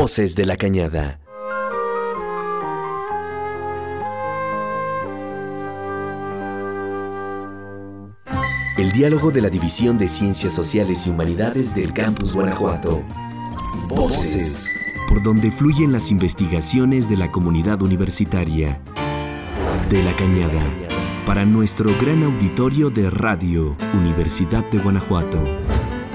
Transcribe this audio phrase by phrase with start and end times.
[0.00, 1.20] Voces de la Cañada.
[8.78, 13.02] El diálogo de la División de Ciencias Sociales y Humanidades del Campus Guanajuato.
[13.90, 14.74] Voces.
[15.06, 18.80] Por donde fluyen las investigaciones de la comunidad universitaria.
[19.90, 20.64] De la Cañada.
[21.26, 25.38] Para nuestro gran auditorio de radio, Universidad de Guanajuato.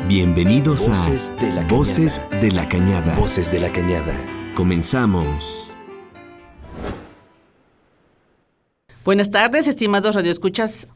[0.07, 3.15] Bienvenidos Voces a de la Voces de la Cañada.
[3.15, 4.13] Voces de la Cañada.
[4.55, 5.71] Comenzamos.
[9.03, 10.87] Buenas tardes, estimados radioescuchas.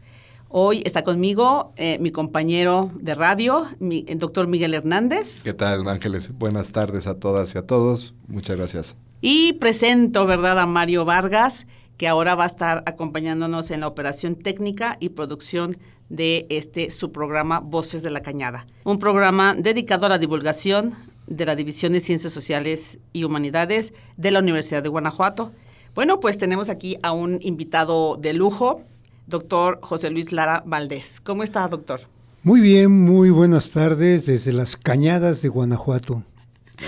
[0.47, 5.41] Hoy está conmigo eh, mi compañero de radio, mi- el doctor Miguel Hernández.
[5.43, 6.31] ¿Qué tal, Ángeles?
[6.37, 8.15] Buenas tardes a todas y a todos.
[8.27, 8.97] Muchas gracias.
[9.21, 11.67] Y presento, ¿verdad?, a Mario Vargas,
[11.97, 15.77] que ahora va a estar acompañándonos en la operación técnica y producción
[16.09, 18.67] de este su programa Voces de la Cañada.
[18.83, 20.95] Un programa dedicado a la divulgación
[21.27, 25.51] de la División de Ciencias Sociales y Humanidades de la Universidad de Guanajuato.
[25.95, 28.81] Bueno, pues tenemos aquí a un invitado de lujo,
[29.27, 31.21] doctor José Luis Lara Valdés.
[31.21, 32.01] ¿Cómo está, doctor?
[32.41, 36.23] Muy bien, muy buenas tardes desde las Cañadas de Guanajuato.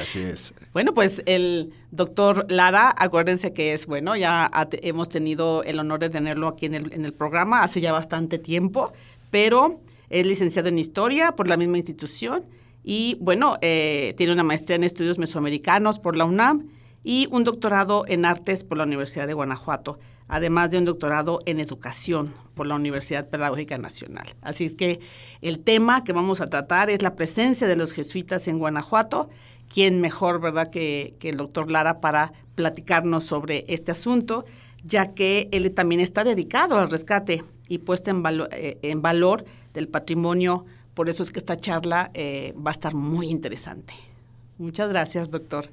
[0.02, 0.53] Así es.
[0.72, 4.50] Bueno, pues el doctor Lara, acuérdense que es, bueno, ya
[4.81, 8.40] hemos tenido el honor de tenerlo aquí en el, en el programa hace ya bastante
[8.40, 8.94] tiempo,
[9.32, 12.46] pero es licenciado en Historia por la misma institución
[12.84, 16.68] y, bueno, eh, tiene una maestría en Estudios Mesoamericanos por la UNAM
[17.04, 21.59] y un doctorado en Artes por la Universidad de Guanajuato, además de un doctorado en
[21.59, 24.36] Educación por la Universidad Pedagógica Nacional.
[24.42, 25.00] Así es que
[25.42, 29.30] el tema que vamos a tratar es la presencia de los jesuitas en Guanajuato.
[29.74, 34.44] ¿Quién mejor, verdad, que, que el doctor Lara para platicarnos sobre este asunto,
[34.84, 39.46] ya que él también está dedicado al rescate y puesta en, valo- eh, en valor
[39.74, 40.66] del patrimonio.
[40.94, 43.94] Por eso es que esta charla eh, va a estar muy interesante.
[44.58, 45.70] Muchas gracias, doctor.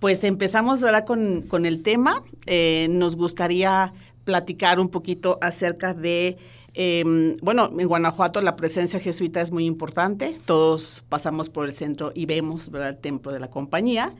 [0.00, 2.22] Pues empezamos ahora con, con el tema.
[2.46, 3.92] Eh, nos gustaría
[4.24, 6.36] platicar un poquito acerca de,
[6.74, 10.36] eh, bueno, en Guanajuato la presencia jesuita es muy importante.
[10.46, 12.88] Todos pasamos por el centro y vemos ¿verdad?
[12.90, 14.12] el templo de la compañía,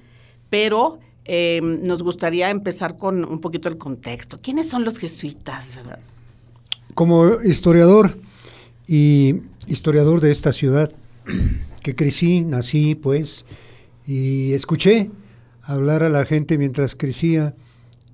[0.50, 4.38] pero eh, nos gustaría empezar con un poquito el contexto.
[4.40, 5.98] ¿Quiénes son los jesuitas, verdad?
[6.94, 8.18] Como historiador
[8.86, 10.92] y historiador de esta ciudad,
[11.82, 13.44] que crecí, nací pues,
[14.06, 15.10] y escuché
[15.62, 17.54] hablar a la gente mientras crecía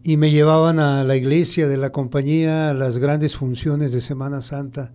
[0.03, 4.41] y me llevaban a la iglesia de la compañía a las grandes funciones de Semana
[4.41, 4.93] Santa.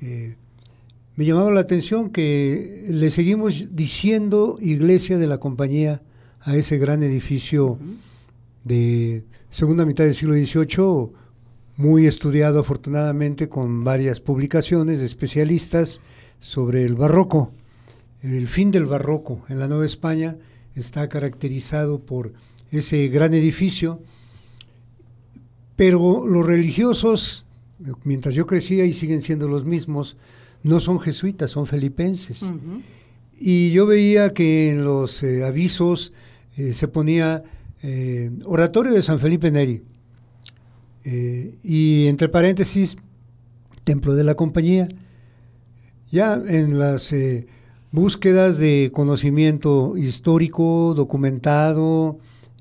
[0.00, 0.36] Eh,
[1.16, 6.02] me llamaba la atención que le seguimos diciendo iglesia de la compañía
[6.40, 7.78] a ese gran edificio
[8.64, 11.23] de segunda mitad del siglo XVIII,
[11.76, 16.00] muy estudiado afortunadamente con varias publicaciones de especialistas
[16.40, 17.52] sobre el barroco.
[18.22, 20.36] El fin del barroco en la Nueva España
[20.74, 22.32] está caracterizado por
[22.70, 24.00] ese gran edificio,
[25.76, 27.44] pero los religiosos,
[28.04, 30.16] mientras yo crecía y siguen siendo los mismos,
[30.62, 32.44] no son jesuitas, son felipenses.
[33.38, 36.12] Y yo veía que en los eh, avisos
[36.56, 37.42] eh, se ponía
[37.82, 39.82] eh, Oratorio de San Felipe Neri.
[41.04, 42.96] Eh, y entre paréntesis,
[43.84, 44.88] Templo de la Compañía.
[46.10, 47.46] Ya en las eh,
[47.92, 52.18] búsquedas de conocimiento histórico, documentado,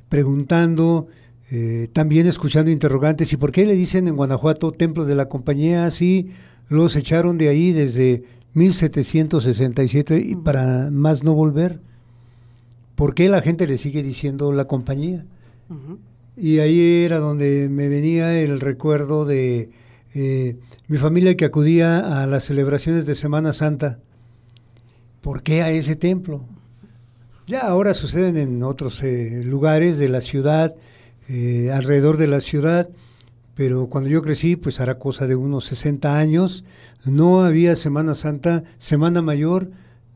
[0.10, 1.08] preguntando,
[1.52, 5.90] eh, también escuchando interrogantes, ¿y por qué le dicen en Guanajuato Templo de la Compañía?
[5.92, 6.30] Sí,
[6.70, 8.24] los echaron de ahí desde
[8.54, 11.82] 1767 y para más no volver.
[12.96, 15.26] ¿Por qué la gente le sigue diciendo la compañía?
[16.36, 19.70] Y ahí era donde me venía el recuerdo de
[20.16, 20.58] eh,
[20.88, 24.00] mi familia que acudía a las celebraciones de Semana Santa.
[25.22, 26.46] ¿Por qué a ese templo?
[27.46, 30.76] Ya ahora suceden en otros eh, lugares de la ciudad,
[31.30, 32.90] eh, alrededor de la ciudad,
[33.54, 36.64] pero cuando yo crecí, pues hará cosa de unos 60 años,
[37.06, 39.70] no había Semana Santa, Semana Mayor,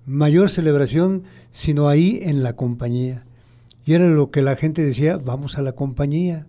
[0.05, 3.26] mayor celebración, sino ahí en la compañía.
[3.87, 6.45] Y era lo que la gente decía, vamos a la compañía.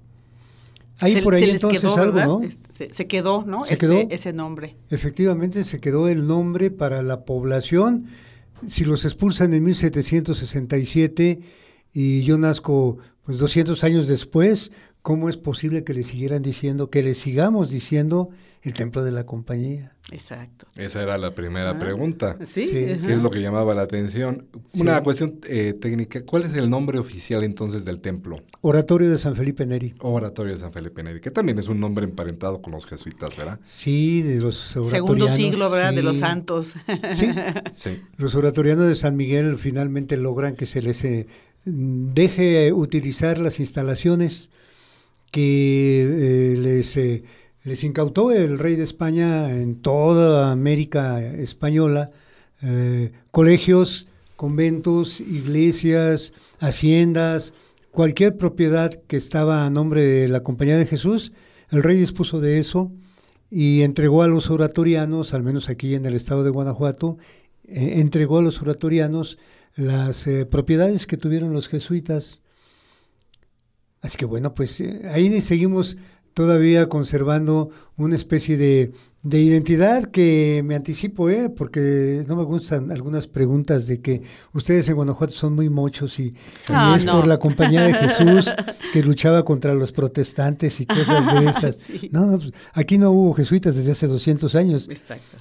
[0.96, 2.18] Se- por ahí entonces quedó, algo.
[2.20, 2.42] ¿no?
[2.42, 3.64] Este, Se, se quedó, ¿no?
[3.64, 4.00] Se Este- quedó.
[4.10, 4.74] ese nombre.
[4.90, 8.06] Efectivamente se quedó el nombre para la población.
[8.66, 11.40] Si los expulsan en 1767
[11.94, 17.02] y yo nazco pues 200 años después, ¿cómo es posible que le siguieran diciendo, que
[17.02, 18.30] le sigamos diciendo
[18.62, 19.92] el templo de la compañía?
[20.10, 20.66] Exacto.
[20.76, 21.78] Esa era la primera Ah.
[21.78, 22.36] pregunta.
[22.46, 23.06] Sí, Sí, ajá.
[23.06, 24.46] ¿Qué es lo que llamaba la atención?
[24.66, 24.80] Sí.
[24.80, 26.22] Una cuestión eh, técnica.
[26.24, 28.40] ¿Cuál es el nombre oficial entonces del templo?
[28.62, 29.94] Oratorio de San Felipe Neri.
[30.00, 33.60] Oratorio de San Felipe Neri, que también es un nombre emparentado con los jesuitas, ¿verdad?
[33.64, 34.94] Sí, de los Segundo
[35.24, 35.92] oratorianos, siglo, ¿verdad?
[35.94, 36.74] De los santos.
[37.14, 37.26] Sí,
[37.72, 38.02] Sí.
[38.16, 41.26] los oratorianos de San Miguel finalmente logran que se les eh,
[41.64, 44.48] deje utilizar las instalaciones
[45.30, 46.98] que les,
[47.68, 52.10] les incautó el rey de España en toda América española,
[53.30, 54.06] colegios,
[54.36, 57.52] conventos, iglesias, haciendas,
[57.90, 61.32] cualquier propiedad que estaba a nombre de la Compañía de Jesús,
[61.70, 62.90] el rey dispuso de eso
[63.50, 67.18] y entregó a los oratorianos, al menos aquí en el estado de Guanajuato,
[67.66, 69.38] eh, entregó a los oratorianos
[69.76, 72.42] las eh, propiedades que tuvieron los jesuitas.
[74.00, 75.96] Así que bueno, pues eh, ahí seguimos
[76.38, 78.92] todavía conservando una especie de,
[79.24, 81.50] de identidad que me anticipo, ¿eh?
[81.50, 86.32] porque no me gustan algunas preguntas de que ustedes en Guanajuato son muy mochos y,
[86.68, 87.14] Ah, es no.
[87.16, 88.52] por la compañía de Jesús
[88.92, 91.76] que luchaba contra los protestantes y cosas de esas.
[91.76, 92.08] Sí.
[92.12, 94.86] No, no, pues, aquí no hubo jesuitas desde hace 200 años.
[94.88, 95.38] Exacto.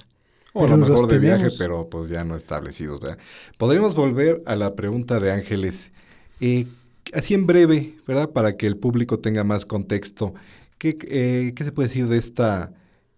[0.52, 2.98] O a Pero lo los mejor de viaje, pero pues ya no establecidos.
[3.00, 3.18] ¿verdad?
[3.56, 5.92] Podríamos volver a la pregunta de Ángeles.
[6.40, 6.66] Eh,
[7.14, 8.30] así en breve, ¿verdad?
[8.30, 10.34] Para que el público tenga más contexto.
[10.78, 12.72] ¿Qué, eh, qué se puede decir de esta,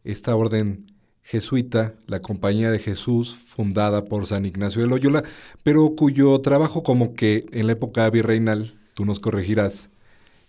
[0.04, 0.90] esta orden
[1.22, 5.22] jesuita, la Compañía de Jesús, fundada por San Ignacio de Loyola,
[5.62, 9.90] pero cuyo trabajo como que en la época virreinal, tú nos corregirás,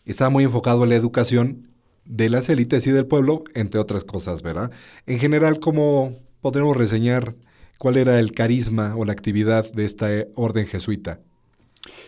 [0.05, 1.67] estaba muy enfocado a la educación
[2.05, 4.71] de las élites y del pueblo, entre otras cosas, ¿verdad?
[5.05, 7.35] En general, ¿cómo podemos reseñar
[7.77, 11.19] cuál era el carisma o la actividad de esta eh, orden jesuita?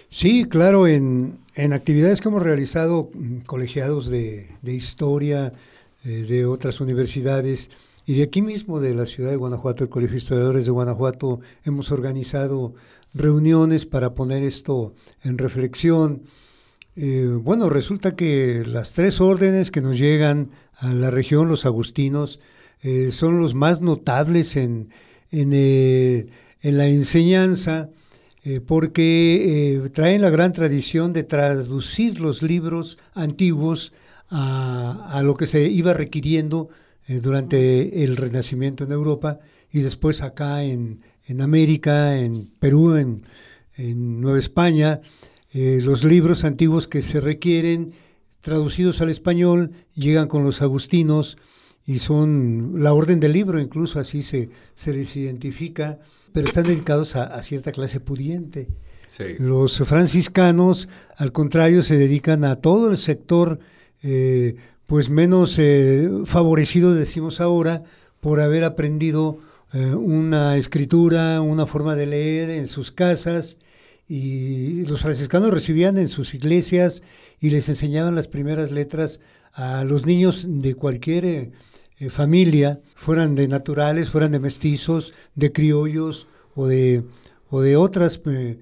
[0.09, 5.53] Sí, claro, en, en actividades que hemos realizado, mm, colegiados de, de historia,
[6.05, 7.69] eh, de otras universidades
[8.05, 11.39] y de aquí mismo, de la ciudad de Guanajuato, el Colegio de Historiadores de Guanajuato,
[11.63, 12.73] hemos organizado
[13.13, 14.93] reuniones para poner esto
[15.23, 16.23] en reflexión.
[16.95, 22.39] Eh, bueno, resulta que las tres órdenes que nos llegan a la región, los agustinos,
[22.81, 24.89] eh, son los más notables en,
[25.31, 27.89] en, en la enseñanza,
[28.45, 33.93] eh, porque eh, traen la gran tradición de traducir los libros antiguos
[34.29, 36.67] a, lo que se iba requiriendo
[37.07, 39.39] eh, durante el Renacimiento en Europa
[39.71, 43.23] y después acá en, en América, en Perú, en,
[43.77, 45.01] en Nueva España,
[45.53, 47.93] los libros antiguos que se requieren
[48.41, 51.37] traducidos al español llegan con los agustinos
[51.85, 55.99] y son la orden del libro, incluso así se, se les identifica,
[56.33, 58.67] pero están dedicados a, a cierta clase pudiente.
[59.07, 59.35] Sí.
[59.37, 63.59] Los franciscanos, al contrario, se dedican a todo el sector,
[64.01, 64.55] eh,
[64.87, 67.83] pues menos eh, favorecido, decimos ahora,
[68.21, 69.37] por haber aprendido
[69.73, 73.57] eh, una escritura, una forma de leer en sus casas.
[74.09, 77.03] Y los franciscanos recibían en sus iglesias
[77.39, 79.19] y les enseñaban las primeras letras
[79.53, 81.51] a los niños de cualquier
[81.99, 87.03] eh, familia, fueran de naturales, fueran de mestizos, de criollos o de,
[87.49, 88.59] o de otras eh,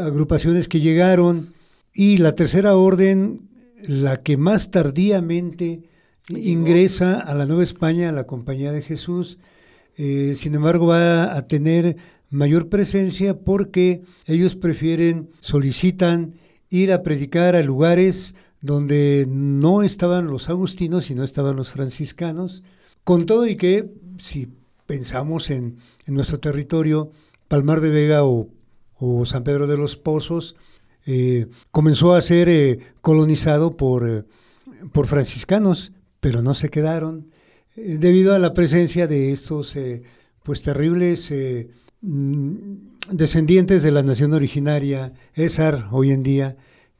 [0.00, 1.54] agrupaciones que llegaron.
[1.92, 3.48] Y la tercera orden,
[3.82, 5.88] la que más tardíamente
[6.28, 9.38] ingresa a la Nueva España, a la Compañía de Jesús,
[9.96, 11.96] eh, sin embargo va a tener
[12.28, 16.34] mayor presencia porque ellos prefieren, solicitan
[16.68, 18.34] ir a predicar a lugares
[18.66, 22.62] donde no estaban los agustinos y no estaban los franciscanos,
[23.04, 24.48] con todo y que si
[24.86, 27.10] pensamos en, nuestro territorio,
[27.48, 28.48] Palmar de Vega o,
[29.24, 30.56] San Pedro de los Pozos,
[31.06, 34.24] eh, comenzó a ser eh, colonizado por, eh,
[34.92, 37.30] por franciscanos, pero no se quedaron,
[37.76, 39.76] debido a la presencia de estos
[40.42, 41.30] pues terribles
[42.00, 42.62] mm,
[43.12, 46.56] descendientes de la nación originaria, Esar hoy en día,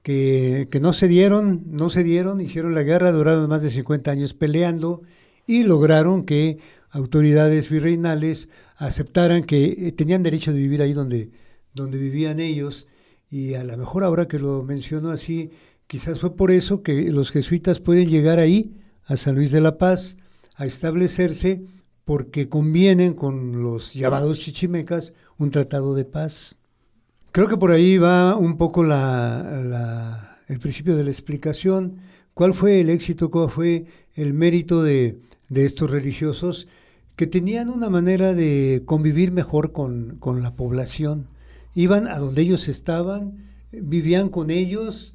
[0.06, 4.34] que, no se dieron, no se dieron, hicieron la guerra, duraron más de 50 años
[4.34, 5.02] peleando
[5.48, 6.58] y lograron que
[6.90, 11.32] autoridades virreinales aceptaran que eh, tenían derecho de vivir ahí donde,
[11.74, 12.86] donde vivían ellos.
[13.28, 15.50] Y a lo mejor ahora que lo menciono así,
[15.88, 19.76] quizás fue por eso que los jesuitas pueden llegar ahí, a San Luis de la
[19.76, 20.18] Paz,
[20.54, 21.64] a establecerse,
[22.04, 26.54] porque convienen con los llamados chichimecas un tratado de paz.
[27.36, 31.98] Creo que por ahí va un poco la, la, el principio de la explicación.
[32.32, 35.18] ¿Cuál fue el éxito, cuál fue el mérito de,
[35.50, 36.66] de estos religiosos
[37.14, 41.28] que tenían una manera de convivir mejor con, con la población?
[41.74, 45.12] Iban a donde ellos estaban, vivían con ellos,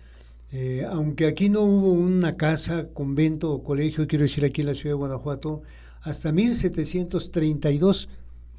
[0.51, 4.75] eh, aunque aquí no hubo una casa, convento o colegio, quiero decir aquí en la
[4.75, 5.63] ciudad de Guanajuato,
[6.04, 8.10] hasta 1732.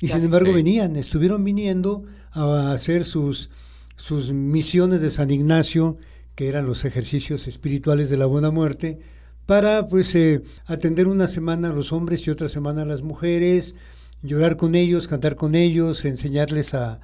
[0.01, 3.51] Y sin embargo venían, estuvieron viniendo a hacer sus,
[3.97, 5.97] sus misiones de San Ignacio,
[6.35, 8.99] que eran los ejercicios espirituales de la buena muerte,
[9.47, 13.75] para pues eh, atender una semana a los hombres y otra semana a las mujeres,
[14.23, 17.01] llorar con ellos, cantar con ellos, enseñarles a,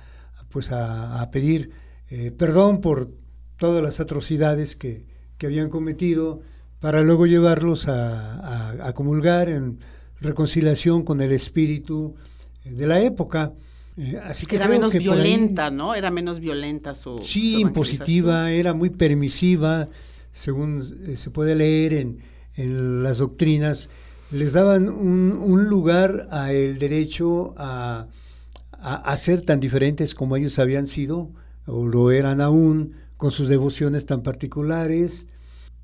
[0.50, 1.70] pues a pedir
[2.10, 3.10] eh, perdón por,
[3.58, 5.04] todas las atrocidades que,
[5.36, 6.40] que habían cometido
[6.80, 9.80] para luego llevarlos a, a, comulgar en
[10.20, 12.14] reconciliación con el espíritu
[12.64, 13.52] de la época.
[13.98, 15.94] Eh, así que era menos violenta, ¿no?
[15.94, 17.18] Era menos violenta su.
[17.18, 19.88] Sí, impositiva, era muy permisiva,
[20.30, 22.18] según eh, se puede leer en,
[22.56, 23.90] en, las doctrinas.
[24.30, 28.06] Les daban un, un lugar a el derecho a,
[28.72, 31.30] a, a, ser tan diferentes como ellos habían sido,
[31.66, 35.26] o lo eran aún, con sus devociones tan particulares.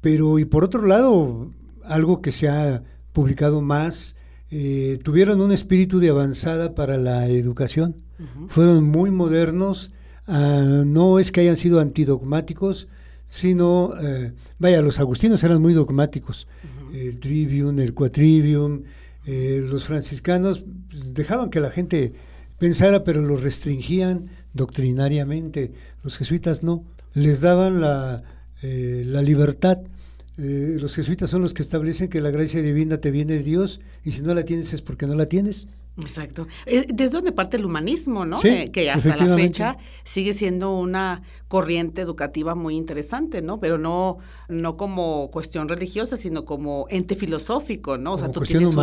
[0.00, 1.50] Pero, y por otro lado,
[1.82, 4.14] algo que se ha publicado más,
[4.50, 7.96] eh, tuvieron un espíritu de avanzada para la educación.
[8.48, 9.90] Fueron muy modernos,
[10.26, 12.86] ah, no es que hayan sido antidogmáticos,
[13.26, 16.46] sino, eh, vaya, los agustinos eran muy dogmáticos.
[16.92, 18.84] El trivium, el quatrivium,
[19.26, 22.12] eh, los franciscanos pues, dejaban que la gente
[22.58, 25.72] pensara, pero lo restringían doctrinariamente.
[26.04, 26.84] Los jesuitas no,
[27.14, 28.22] les daban la,
[28.62, 29.78] la libertad
[30.36, 33.80] eh, los jesuitas son los que establecen que la gracia divina te viene de Dios
[34.02, 35.66] y si no la tienes es porque no la tienes.
[35.96, 36.48] Exacto.
[36.66, 38.40] Eh, ¿Desde donde parte el humanismo, no?
[38.42, 43.60] Eh, que hasta la fecha sigue siendo una corriente educativa muy interesante, ¿no?
[43.60, 48.14] Pero no, no como cuestión religiosa, sino como ente filosófico, ¿no?
[48.14, 48.74] O sea, tú tienes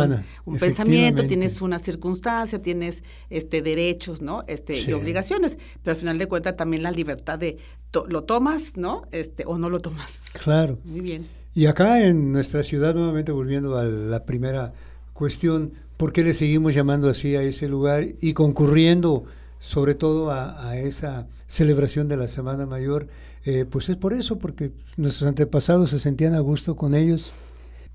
[0.44, 4.44] un, pensamiento, tienes una circunstancia, tienes este derechos, ¿no?
[4.46, 7.58] Este y obligaciones, pero al final de cuentas también la libertad de
[8.08, 9.02] lo tomas, ¿no?
[9.12, 10.22] Este o no lo tomas.
[10.32, 10.78] Claro.
[10.84, 11.41] Muy bien.
[11.54, 14.72] Y acá en nuestra ciudad, nuevamente volviendo a la primera
[15.12, 19.24] cuestión, ¿por qué le seguimos llamando así a ese lugar y concurriendo
[19.58, 23.08] sobre todo a, esa celebración de la Semana Mayor?
[23.44, 27.32] Eh, pues es por eso, porque nuestros antepasados se sentían a gusto con ellos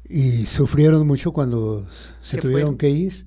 [0.08, 1.88] y sufrieron mucho cuando
[2.22, 3.26] se, tuvieron que ir.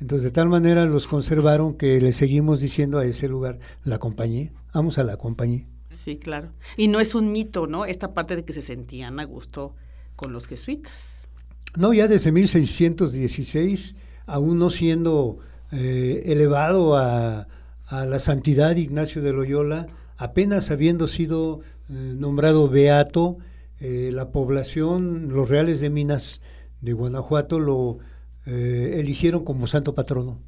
[0.00, 4.50] Entonces, de tal manera los conservaron que le seguimos diciendo a ese lugar la compañía.
[4.74, 5.71] Vamos a la compañía.
[5.92, 6.52] Sí, claro.
[6.76, 7.84] Y no es un mito, ¿no?
[7.84, 9.74] Esta parte de que se sentían a gusto
[10.16, 11.28] con los jesuitas.
[11.76, 13.96] No, ya desde 1616,
[14.26, 15.38] aún no siendo
[15.72, 17.48] eh, elevado a,
[17.90, 23.36] la santidad Ignacio de Loyola, apenas habiendo sido eh, nombrado beato,
[23.80, 26.40] eh, la población, los reales de Minas
[26.80, 27.98] de Guanajuato lo
[28.44, 30.40] eligieron como santo patrono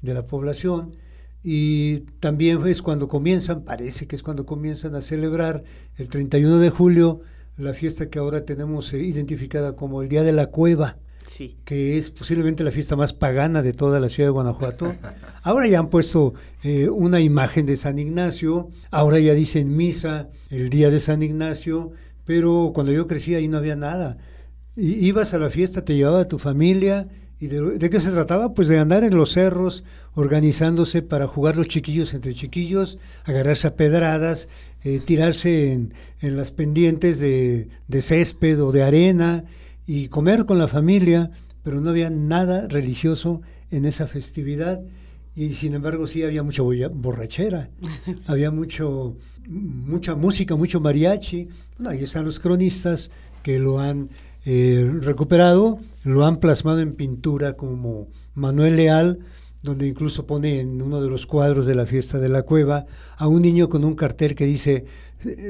[0.00, 0.94] de la población
[1.44, 5.64] y también es cuando comienzan, parece que es cuando comienzan a celebrar
[5.96, 7.20] el 31 de julio
[7.56, 11.58] la fiesta que ahora tenemos eh, identificada como el Día de la Cueva, sí.
[11.64, 14.94] que es posiblemente la fiesta más pagana de toda la ciudad de Guanajuato.
[15.42, 20.70] Ahora ya han puesto eh, una imagen de San Ignacio, ahora ya dicen misa el
[20.70, 21.90] Día de San Ignacio,
[22.24, 24.18] pero cuando yo crecí ahí no había nada.
[24.76, 27.08] Ibas a la fiesta, te llevaba a tu familia
[27.42, 28.54] ¿Y de, qué se trataba?
[28.54, 29.82] Pues de andar en los cerros,
[30.14, 34.46] organizándose para jugar los chiquillos entre chiquillos, agarrarse a pedradas,
[34.84, 37.66] eh, tirarse en, las pendientes de,
[38.00, 39.42] césped o de arena
[39.88, 41.32] y comer con la familia,
[41.64, 44.80] pero no había nada religioso en esa festividad
[45.34, 47.70] y sin embargo sí había mucha borrachera,
[48.28, 49.16] había mucho,
[49.48, 51.48] mucha música, mucho mariachi.
[51.76, 53.10] Bueno, ahí están los cronistas
[53.42, 54.10] que lo han
[54.44, 59.20] eh, recuperado, lo han plasmado en pintura como Manuel Leal,
[59.62, 63.28] donde incluso pone en uno de los cuadros de la fiesta de la cueva a
[63.28, 64.86] un niño con un cartel que dice,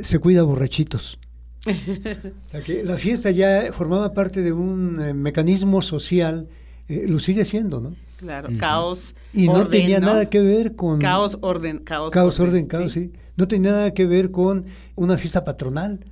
[0.02, 1.18] se cuida borrachitos.
[2.84, 6.48] la fiesta ya formaba parte de un eh, mecanismo social,
[6.88, 7.94] eh, lo sigue siendo, ¿no?
[8.16, 9.14] Claro, caos.
[9.32, 11.00] Y no tenía nada que ver con...
[11.00, 12.12] Caos, orden, caos.
[12.12, 13.12] Caos, orden, caos, sí.
[13.36, 16.04] No tenía nada que ver con una fiesta patronal.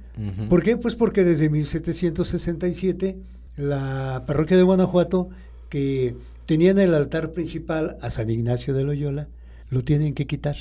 [0.48, 0.76] ¿Por qué?
[0.76, 3.18] Pues porque desde 1767
[3.56, 5.28] la parroquia de Guanajuato,
[5.68, 9.28] que tenía en el altar principal a San Ignacio de Loyola,
[9.68, 10.56] lo tienen que quitar.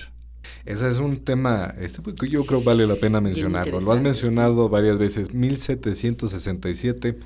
[0.65, 3.81] Ese es un tema este, pues, que yo creo vale la pena mencionarlo.
[3.81, 5.33] Lo has mencionado varias veces.
[5.33, 7.17] 1767,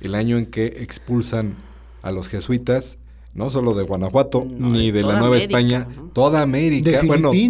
[0.00, 1.54] el año en que expulsan
[2.02, 2.98] a los jesuitas
[3.34, 7.48] no solo de Guanajuato, ni de, la Nueva España, toda América, de bueno, y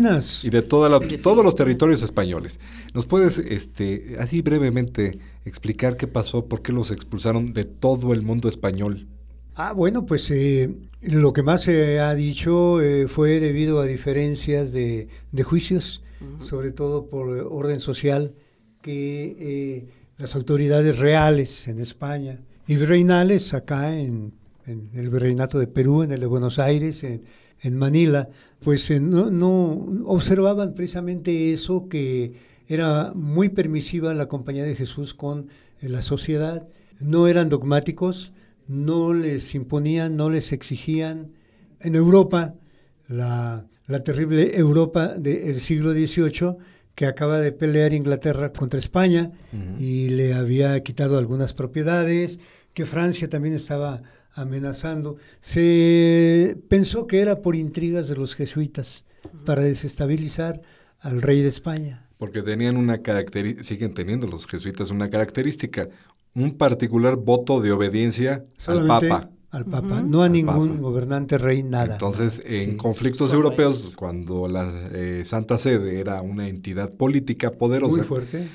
[0.51, 2.61] de toda todos los territorios españoles.
[2.95, 8.23] ¿Nos puedes, este, así brevemente, explicar qué pasó, por qué los expulsaron de todo el
[8.23, 9.09] mundo español?
[9.55, 14.73] Ah, bueno, pues eh, lo que más se ha dicho eh, fue debido a diferencias
[14.73, 15.09] de,
[15.45, 16.03] juicios,
[16.39, 18.35] sobre todo por orden social,
[18.81, 19.87] que eh,
[20.17, 24.33] las autoridades reales en España y reinales acá en
[24.67, 27.23] en el virreinato de Perú, en el de Buenos Aires, en,
[27.77, 28.29] Manila,
[28.61, 32.35] pues eh, no, no, observaban precisamente eso que
[32.67, 35.49] era muy permisiva la compañía de Jesús con
[35.81, 36.67] eh, la sociedad,
[36.99, 38.33] no eran dogmáticos,
[38.67, 41.33] no les imponían, no les exigían.
[41.79, 42.55] En Europa,
[43.07, 46.57] la, la terrible Europa del siglo XVIII,
[46.95, 49.33] que acaba de pelear Inglaterra contra España
[49.79, 52.39] y le había quitado algunas propiedades,
[52.75, 54.03] que Francia también estaba
[54.35, 55.17] amenazando.
[55.41, 59.05] Se pensó que era por intrigas de los jesuitas
[59.45, 60.63] para desestabilizar
[61.01, 62.07] al rey de España.
[62.19, 65.89] Porque tenían una característica, siguen teniendo los jesuitas una característica,
[66.35, 69.31] un particular voto de obediencia al Papa.
[69.51, 71.95] Al Papa, no a ningún gobernante rey, nada.
[71.95, 78.07] Entonces, en conflictos europeos, cuando la eh, Santa Sede era una entidad política poderosa, muy
[78.07, 78.49] fuerte.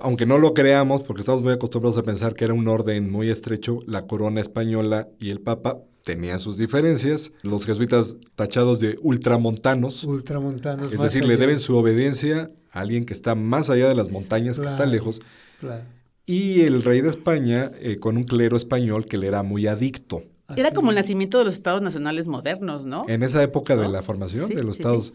[0.00, 3.30] Aunque no lo creamos, porque estamos muy acostumbrados a pensar que era un orden muy
[3.30, 7.32] estrecho, la corona española y el Papa tenían sus diferencias.
[7.42, 10.04] Los jesuitas tachados de ultramontanos.
[10.04, 10.92] Ultramontanos.
[10.92, 14.58] Es decir, le deben su obediencia a alguien que está más allá de las montañas,
[14.58, 15.20] que está lejos.
[15.58, 15.84] Claro.
[16.26, 20.22] Y el rey de España eh, con un clero español que le era muy adicto.
[20.56, 23.06] Era como el nacimiento de los estados nacionales modernos, ¿no?
[23.08, 25.12] En esa época de la formación de los estados.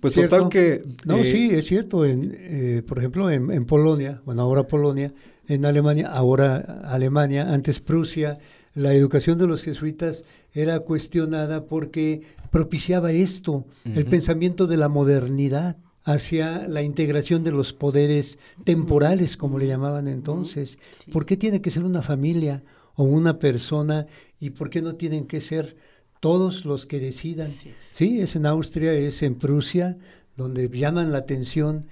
[0.00, 0.82] Pues total que...
[1.04, 2.04] No, eh, sí, es cierto.
[2.04, 5.12] En, eh, por ejemplo, en, Polonia, bueno, ahora Polonia,
[5.48, 8.38] en Alemania, ahora Alemania, antes Prusia,
[8.74, 15.76] la educación de los jesuitas era cuestionada porque propiciaba esto, el pensamiento de la modernidad
[16.04, 20.78] hacia la integración de los poderes temporales, como le llamaban entonces.
[21.12, 22.62] ¿Por qué tiene que ser una familia
[22.94, 24.06] o una persona
[24.40, 25.76] y por qué no tienen que ser
[26.20, 27.50] todos los que decidan.
[27.92, 29.98] Sí, es en Austria, es en Prusia,
[30.36, 31.86] donde llaman la atención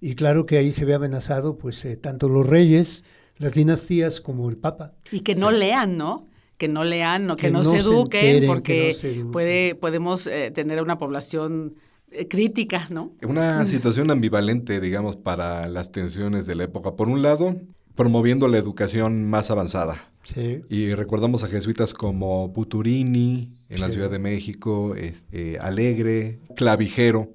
[0.00, 3.04] y claro que ahí se ve amenazado pues eh, tanto los reyes,
[3.36, 4.94] las dinastías como el papa.
[5.10, 6.26] Y que no lean, ¿no?
[6.56, 8.94] Que no lean, no, que, no, se eduquen, porque
[9.32, 11.74] puede podemos eh, tener una población
[12.10, 13.12] eh, crítica, ¿no?
[13.22, 16.96] Una situación ambivalente, digamos, para las tensiones de la época.
[16.96, 17.56] Por un lado,
[17.94, 24.18] promoviendo la educación más avanzada, y recordamos a jesuitas como Puturini en la Ciudad de
[24.18, 27.30] México, eh, Alegre, Clavijero.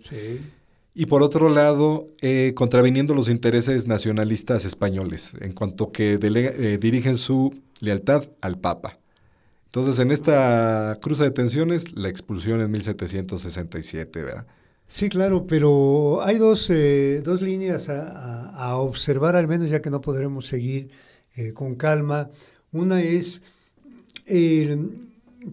[0.94, 7.18] Y por otro lado, eh, contraviniendo los intereses nacionalistas españoles, en cuanto que eh, dirigen
[7.18, 8.98] su lealtad al Papa.
[9.66, 14.46] Entonces, en esta cruza de tensiones, la expulsión en 1767, ¿verdad?
[14.88, 16.72] Sí, claro, pero hay dos,
[17.24, 20.92] dos líneas a, observar, al menos ya que no podremos seguir
[21.54, 22.30] con calma.
[22.76, 23.42] Una es,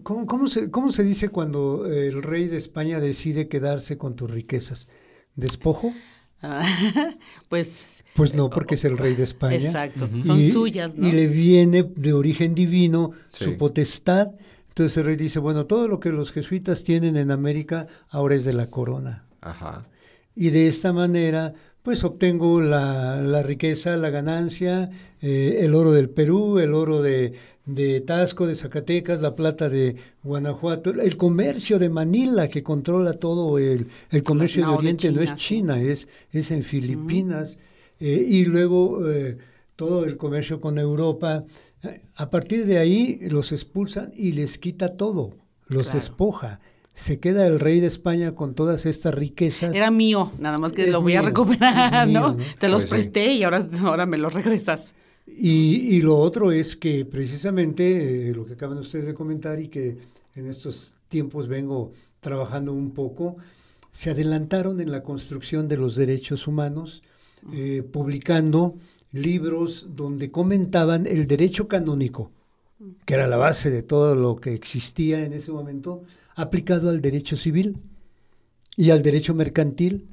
[0.03, 0.49] ¿cómo,
[0.91, 4.89] se, dice cuando el rey de España decide quedarse con tus riquezas?
[5.37, 5.93] ¿Despojo?
[6.41, 6.67] Ah,
[7.49, 8.03] pues...
[8.13, 9.55] Pues no, porque es el rey de España.
[9.55, 11.07] Exacto, son suyas, ¿no?
[11.07, 14.31] Y le viene de origen divino su potestad.
[14.67, 18.43] Entonces el rey dice, bueno, todo lo que los jesuitas tienen en América ahora es
[18.43, 19.25] de la corona.
[19.39, 19.87] Ajá.
[20.35, 21.53] Y de esta manera
[21.83, 24.89] pues obtengo la, riqueza, la ganancia,
[25.21, 27.33] eh, el oro del Perú, el oro de,
[27.65, 33.59] de, Tasco, de Zacatecas, la plata de Guanajuato, el comercio de Manila que controla todo
[33.59, 33.87] el,
[34.23, 37.59] comercio de Oriente, no es China, es, es en Filipinas,
[37.99, 39.37] eh, y luego eh,
[39.75, 41.43] todo el comercio con Europa.
[42.15, 45.35] A partir de ahí los expulsan y les quita todo,
[45.67, 46.61] los espoja
[46.93, 49.75] se queda el rey de España con todas estas riquezas.
[49.75, 52.37] Era mío, nada más que lo voy a recuperar, ¿no?
[52.59, 54.93] Te los pues presté y ahora, ahora me los regresas.
[55.25, 59.97] Y, lo otro es que precisamente eh, lo que acaban ustedes de comentar y que
[60.35, 63.37] en estos tiempos vengo trabajando un poco,
[63.89, 67.03] se adelantaron en la construcción de los derechos humanos,
[67.53, 68.75] eh, publicando
[69.11, 72.31] libros donde comentaban el derecho canónico,
[73.05, 76.03] que era la base de todo lo que existía en ese momento,
[76.35, 77.77] aplicado al derecho civil
[78.75, 80.07] y al derecho mercantil.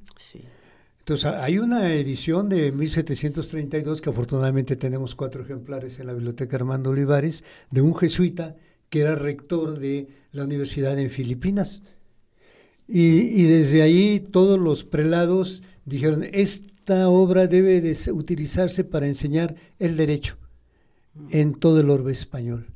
[0.98, 6.90] Entonces, hay una edición de 1732 que afortunadamente tenemos cuatro ejemplares en la Biblioteca Armando
[6.90, 8.56] Olivares, de un jesuita
[8.90, 11.82] que era rector de la universidad en Filipinas.
[12.86, 19.96] Y, desde ahí todos los prelados dijeron, esta obra debe de utilizarse para enseñar el
[19.96, 20.39] derecho
[21.30, 22.68] en todo el orbe español.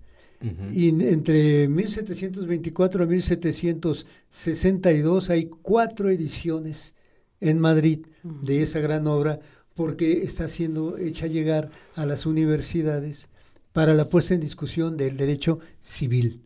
[0.72, 6.94] Y entre 1724 y 1762 hay cuatro ediciones
[7.40, 9.40] en Madrid de esa gran obra
[9.74, 13.30] porque está siendo hecha llegar a las universidades
[13.72, 16.42] para la puesta en discusión del derecho civil,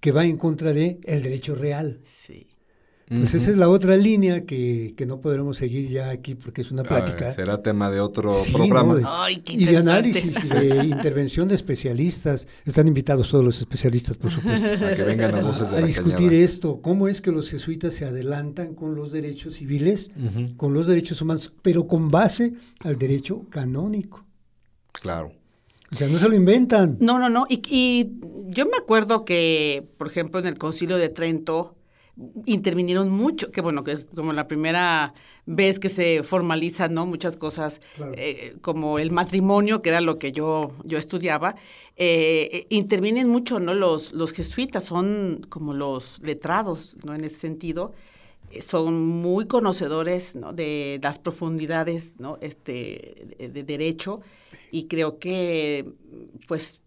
[0.00, 2.00] que va en contra de el derecho real.
[2.04, 2.49] Sí.
[3.10, 6.70] Entonces esa es la otra línea que, que, no podremos seguir ya aquí porque es
[6.70, 7.32] una plática.
[7.32, 9.28] será tema de otro programa.
[9.48, 12.46] y de análisis y de intervención de especialistas.
[12.64, 14.68] Están invitados todos los especialistas, por supuesto.
[14.86, 16.80] A que vengan a voces de A, discutir esto.
[16.80, 20.12] ¿Cómo es que los jesuitas se adelantan con los derechos civiles,
[20.56, 24.24] con los derechos humanos, pero con base al derecho canónico?
[24.92, 25.32] Claro.
[25.92, 26.96] O sea, no se lo inventan.
[27.00, 27.46] No, no, no.
[27.48, 28.12] Y, y
[28.50, 31.74] yo me acuerdo que, por ejemplo, en el Concilio de Trento,
[32.46, 35.12] intervinieron mucho, que bueno, que es como la primera
[35.46, 37.06] vez que se formalizan, ¿no?
[37.06, 37.80] Muchas cosas
[38.16, 41.56] eh, como el matrimonio, que era lo que yo, yo estudiaba,
[41.96, 43.74] eh, intervienen mucho, ¿no?
[43.74, 47.14] Los, los jesuitas son como los letrados, ¿no?
[47.14, 47.92] En ese sentido,
[48.60, 50.52] son muy conocedores ¿no?
[50.52, 52.38] de las profundidades ¿no?
[52.40, 54.20] este, de, derecho
[54.72, 55.92] y creo que
[56.48, 56.80] pues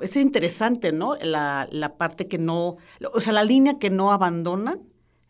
[0.00, 2.76] es interesante no la, la, parte que no
[3.12, 4.80] o sea la línea que no abandonan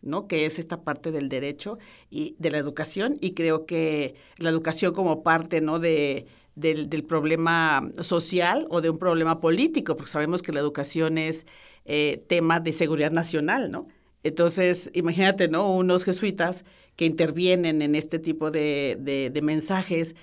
[0.01, 1.77] no que es esta parte del derecho
[2.09, 7.03] y de la educación y creo que la educación como parte no de del, del
[7.03, 11.45] problema social o de un problema político porque sabemos que la educación es
[11.85, 13.87] eh, tema de seguridad nacional no
[14.27, 15.73] entonces, imagínate, ¿no?
[15.73, 16.65] Unos jesuitas
[16.97, 20.15] que intervienen en este tipo de, de, mensajes,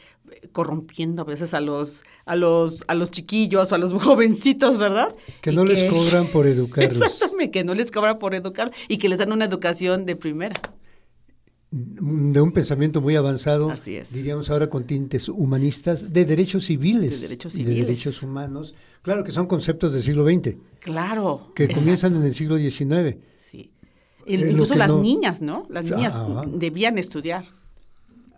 [0.51, 5.15] corrompiendo a veces a los, a los, a los chiquillos o a los jovencitos, ¿verdad?
[5.41, 6.97] Que no les cobran por educarlos.
[6.97, 10.61] Exactamente, que no les cobran por educar y que les dan una educación de primera.
[11.71, 14.13] De un pensamiento muy avanzado, Así es.
[14.13, 17.21] diríamos ahora con tintes humanistas, de derechos civiles.
[17.21, 17.73] De derechos civiles.
[17.73, 18.75] Y de derechos humanos.
[19.03, 20.57] Claro que son conceptos del siglo XX.
[20.81, 21.53] Claro.
[21.55, 23.17] Que comienzan en el siglo XIX
[24.27, 25.67] incluso las niñas, ¿no?
[25.69, 26.15] Las niñas
[26.49, 27.45] debían estudiar.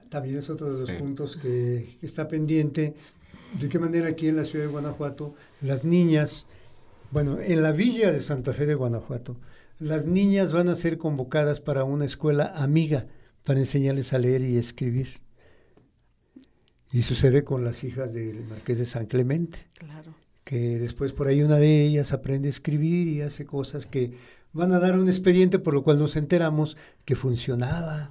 [0.09, 2.95] También es otro de los puntos que, está pendiente.
[3.61, 6.47] ¿De qué manera aquí en la ciudad de Guanajuato las niñas,
[7.11, 9.37] bueno, en la villa de Santa Fe de Guanajuato,
[9.79, 13.07] las niñas van a ser convocadas para una escuela amiga
[13.45, 15.21] para enseñarles a leer y escribir?
[16.93, 19.59] Y sucede con las hijas del marqués de San Clemente.
[19.79, 20.15] Claro.
[20.45, 24.13] Que después por ahí una de ellas aprende a escribir y hace cosas que
[24.53, 28.11] van a dar un expediente por lo cual nos enteramos que funcionaba.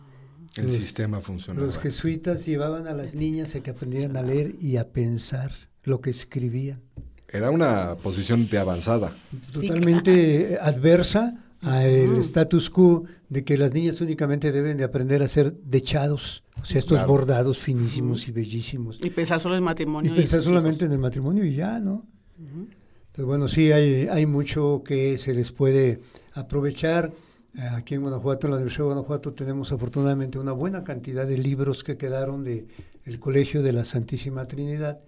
[0.56, 1.65] El sistema funcionaba.
[1.65, 5.52] Los jesuitas llevaban a las niñas a que aprendieran a leer y a pensar
[5.84, 6.82] lo que escribían.
[7.28, 9.12] Era una posición de avanzada.
[9.52, 15.54] Totalmente adversa al status quo de que las niñas únicamente deben de aprender a ser
[15.54, 19.00] dechados, o sea, estos bordados finísimos y bellísimos.
[19.04, 20.13] Y pensar solo en matrimonio.
[20.13, 22.06] Y, pensar solamente en el matrimonio y ya, ¿no?
[22.38, 26.02] Entonces, bueno, sí, hay, hay mucho que se les puede
[26.36, 27.12] aprovechar.
[27.58, 31.38] Eh, aquí en Guanajuato, en la Universidad de Guanajuato, tenemos afortunadamente una buena cantidad de
[31.38, 32.67] libros que quedaron del
[33.06, 35.00] el Colegio de la Santísima Trinidad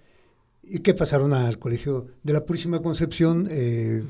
[0.63, 4.03] y que pasaron al Colegio de la Purísima Concepción, eh,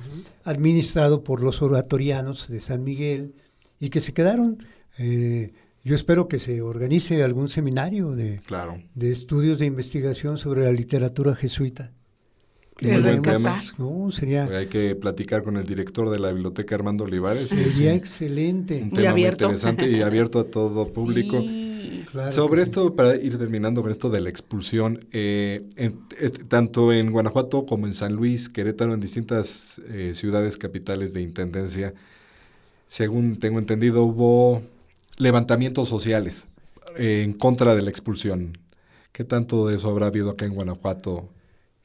[0.43, 3.36] administrado por los oratorianos de San Miguel,
[3.80, 4.58] y que se quedaron.
[4.97, 5.53] Eh,
[5.84, 8.41] yo espero que se organice algún seminario de,
[8.95, 11.93] de estudios de investigación sobre la literatura jesuita.
[13.77, 14.45] No, sería...
[14.45, 17.49] Hay que platicar con el director de la biblioteca Armando Olivares.
[17.49, 18.81] Sería excelente.
[18.83, 21.43] Un tema muy interesante y abierto a todo público.
[22.31, 25.65] Sobre esto, para ir terminando con esto de la expulsión, eh,
[26.47, 31.93] tanto en Guanajuato como en San Luis, Querétaro, en distintas eh, ciudades capitales de intendencia,
[32.87, 34.61] según tengo entendido, hubo
[35.17, 36.47] levantamientos sociales
[36.97, 38.57] eh, en contra de la expulsión.
[39.11, 41.29] ¿Qué tanto de eso habrá habido acá en Guanajuato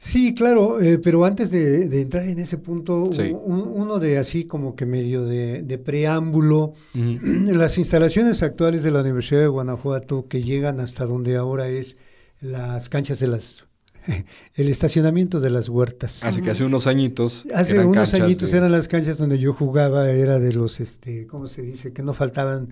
[0.05, 3.05] Sí, claro, eh, pero antes de, entrar en ese punto,
[3.45, 9.47] uno de así como que medio de, preámbulo, las instalaciones actuales de la Universidad de
[9.47, 11.97] Guanajuato que llegan hasta donde ahora es
[12.41, 13.65] las canchas de las
[14.57, 16.25] el estacionamiento de las huertas.
[16.25, 17.47] Así que hace unos añitos.
[17.55, 21.63] Hace unos añitos eran las canchas donde yo jugaba, era de los, este, ¿cómo se
[21.63, 21.93] dice?
[21.93, 22.71] Que no faltaban,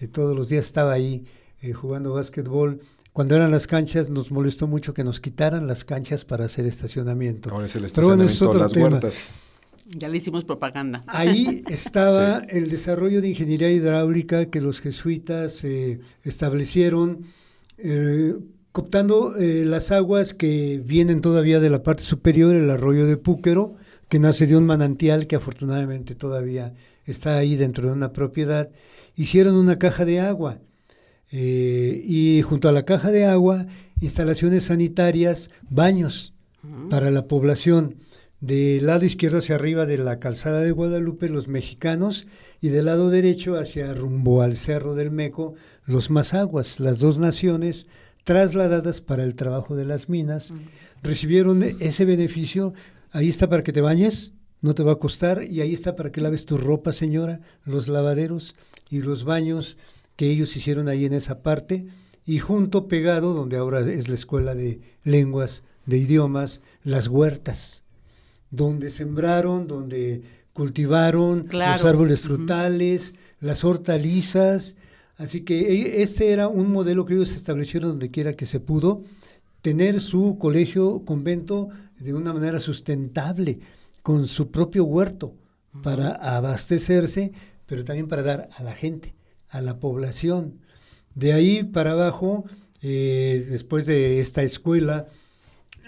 [0.00, 1.26] eh, todos los días estaba ahí
[1.60, 2.80] eh, jugando básquetbol.
[3.20, 7.50] Cuando eran las canchas nos molestó mucho que nos quitaran las canchas para hacer estacionamiento.
[7.50, 9.28] Ahora es el estacionamiento las huertas.
[9.88, 11.02] Ya le hicimos propaganda.
[11.06, 17.26] Ahí estaba el desarrollo de ingeniería hidráulica que los jesuitas eh, establecieron,
[17.76, 18.38] eh,
[18.72, 23.76] cooptando eh, las aguas que vienen todavía de la parte superior, el arroyo de Púquero,
[24.08, 26.72] que nace de un manantial que afortunadamente todavía
[27.04, 28.70] está ahí dentro de una propiedad.
[29.14, 30.62] Hicieron una caja de agua
[31.32, 33.66] eh, y junto a la caja de agua,
[34.00, 36.32] instalaciones sanitarias, baños
[36.88, 37.96] para la población.
[38.40, 42.26] Del lado izquierdo hacia arriba de la calzada de Guadalupe, los mexicanos,
[42.60, 45.54] y del lado derecho hacia rumbo al Cerro del Meco,
[45.86, 47.86] los Mazaguas, las dos naciones
[48.24, 50.52] trasladadas para el trabajo de las minas,
[51.02, 52.74] recibieron ese beneficio.
[53.12, 56.12] Ahí está para que te bañes, no te va a costar, y ahí está para
[56.12, 58.54] que laves tu ropa, señora, los lavaderos
[58.90, 59.76] y los baños
[60.20, 61.86] que ellos hicieron ahí en esa parte
[62.26, 67.84] y junto pegado, donde ahora es la escuela de lenguas, de idiomas, las huertas,
[68.50, 70.20] donde sembraron, donde
[70.52, 74.76] cultivaron los árboles frutales, las hortalizas.
[75.16, 79.02] Así que e, este era un modelo que ellos establecieron donde quiera que se pudo,
[79.62, 83.60] tener su colegio, convento de una manera sustentable,
[84.02, 85.34] con su propio huerto,
[85.82, 87.32] para abastecerse
[87.70, 89.14] pero también para dar a la gente,
[89.50, 90.60] a la población.
[91.14, 92.44] De ahí para abajo,
[92.82, 95.06] eh, después de esta escuela,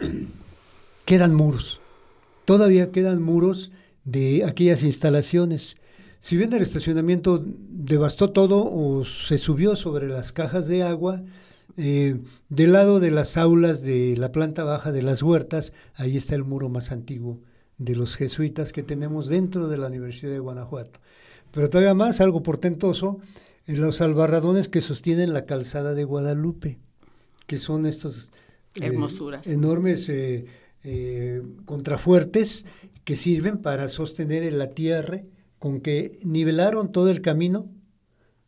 [1.05, 1.81] quedan muros.
[2.45, 3.71] Todavía quedan muros
[4.05, 5.77] de aquellas instalaciones.
[6.21, 11.23] Si bien el estacionamiento devastó todo o se subió sobre las cajas de agua,
[11.77, 16.35] eh, del lado de las aulas de la planta baja de las huertas, ahí está
[16.35, 17.41] el muro más antiguo
[17.79, 21.01] de los jesuitas que tenemos dentro de la Universidad de Guanajuato.
[21.51, 26.79] Pero todavía más, algo portentoso, en los albarradones que sostienen la calzada de Guadalupe,
[27.47, 28.33] que son estos
[28.75, 28.93] eh,
[29.45, 30.47] enormes eh,
[30.85, 32.65] eh, contrafuertes
[33.05, 35.23] que sirven para sostener el tierra
[35.59, 37.69] con que nivelaron todo el camino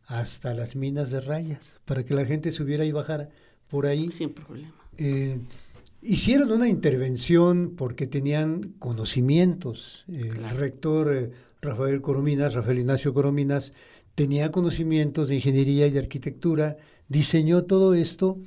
[0.05, 3.29] hasta las minas de rayas, para que la gente subiera y bajara
[3.69, 4.11] por ahí.
[4.11, 4.73] Sin problema.
[6.01, 10.05] hicieron una intervención porque tenían conocimientos.
[10.07, 13.73] El rector Rafael Corominas, Rafael Ignacio Corominas,
[14.15, 16.77] tenía conocimientos de ingeniería y de arquitectura,
[17.09, 18.39] diseñó todo esto,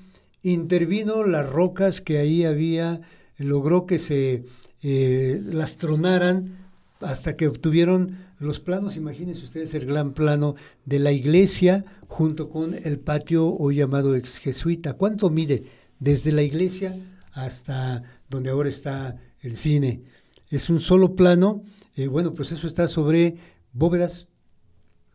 [0.43, 3.03] intervino las rocas que ahí había,
[3.37, 4.45] logró que se
[4.83, 6.57] eh, las tronaran
[7.01, 10.55] hasta que obtuvieron los planos, imagínense ustedes el gran plano
[10.85, 14.95] de la iglesia junto con el patio hoy llamado ex jesuita.
[14.95, 15.65] ¿Cuánto mide
[15.99, 16.97] desde la iglesia
[17.33, 20.03] hasta donde ahora está el cine?
[20.51, 21.63] Es un solo plano,
[21.97, 23.37] eh, bueno, pues eso está sobre
[23.73, 24.29] bóvedas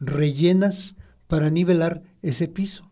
[0.05, 0.95] rellenas
[1.27, 2.89] para nivelar ese piso.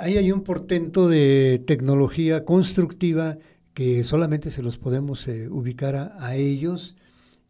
[0.00, 3.38] ahí hay un portento de tecnología constructiva
[3.74, 6.96] que solamente se los podemos eh, ubicar a, ellos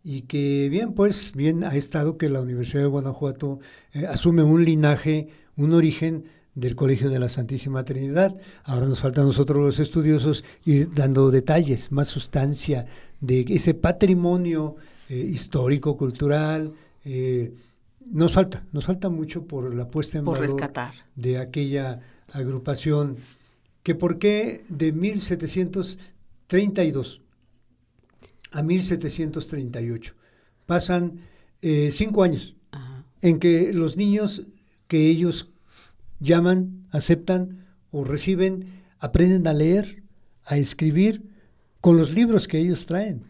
[0.04, 3.60] y que bien, pues bien ha estado que la Universidad de Guanajuato
[3.92, 8.36] eh, asume un linaje, un origen del Colegio de la Santísima Trinidad.
[8.64, 12.86] Ahora nos faltan nosotros los estudiosos ir dando detalles, más sustancia
[13.20, 14.76] de ese patrimonio
[15.08, 16.74] eh, histórico, cultural,
[18.10, 20.56] nos falta, nos falta mucho por la puesta en valor
[21.14, 22.00] de aquella
[22.32, 23.18] agrupación
[23.82, 27.20] que por qué de 1732
[28.50, 30.14] a 1738
[30.66, 31.20] pasan
[31.62, 32.54] eh, cinco años
[33.22, 34.44] en que los niños
[34.86, 35.48] que ellos
[36.20, 38.66] llaman, aceptan o reciben,
[38.98, 40.02] aprenden a leer,
[40.44, 41.22] a escribir
[41.80, 43.22] con los libros que ellos traen.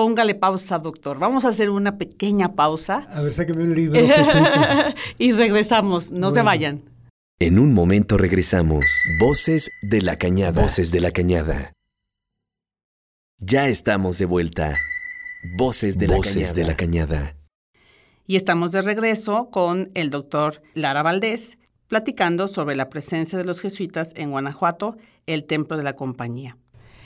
[0.00, 1.18] Póngale pausa, doctor.
[1.18, 3.06] Vamos a hacer una pequeña pausa.
[3.10, 4.00] A ver, sáqueme un libro.
[5.18, 6.10] y regresamos.
[6.10, 6.80] No se vayan.
[7.38, 8.86] En un momento regresamos.
[9.20, 10.62] Voces de la Cañada.
[10.62, 11.74] Voces de la Cañada.
[13.40, 14.78] Ya estamos de vuelta.
[15.58, 16.52] Voces de, la, cañada.
[16.54, 17.36] de la Cañada.
[18.26, 21.58] Y estamos de regreso con el doctor Lara Valdés,
[21.88, 26.56] platicando sobre la presencia de los jesuitas en Guanajuato, el templo de la compañía.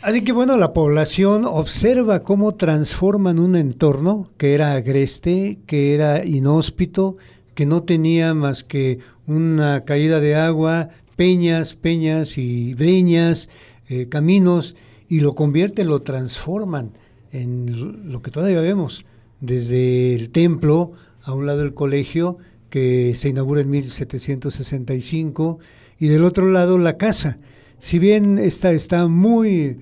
[0.05, 6.27] Así que bueno, la población observa cómo transforman un entorno que era agreste, que era
[6.27, 7.17] inhóspito,
[7.55, 13.49] que no tenía más que una caída de agua, peñas, peñas y breñas,
[13.88, 14.77] eh, caminos,
[15.09, 16.90] y lo convierten, lo transforman
[17.33, 19.07] en lo que todavía vemos,
[19.40, 22.37] desde el templo a un lado del colegio,
[22.69, 25.61] que se inaugura en 1765,
[25.99, 27.38] y del otro lado la casa.
[27.79, 29.79] Si bien esta está muy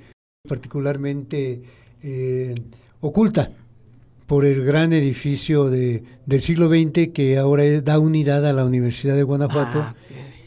[0.48, 1.62] particularmente
[2.02, 2.54] eh,
[3.00, 3.52] oculta
[4.26, 9.14] por el gran edificio de, del siglo XX que ahora da unidad a la Universidad
[9.14, 9.94] de Guanajuato, ah,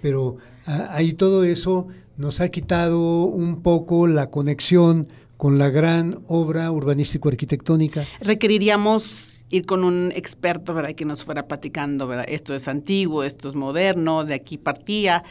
[0.02, 6.72] pero ahí todo eso nos ha quitado un poco la conexión con la gran obra
[6.72, 8.04] urbanístico-arquitectónica.
[8.20, 10.94] Requeriríamos ir con un experto ¿verdad?
[10.94, 12.26] que nos fuera platicando, ¿verdad?
[12.28, 15.24] esto es antiguo, esto es moderno, de aquí partía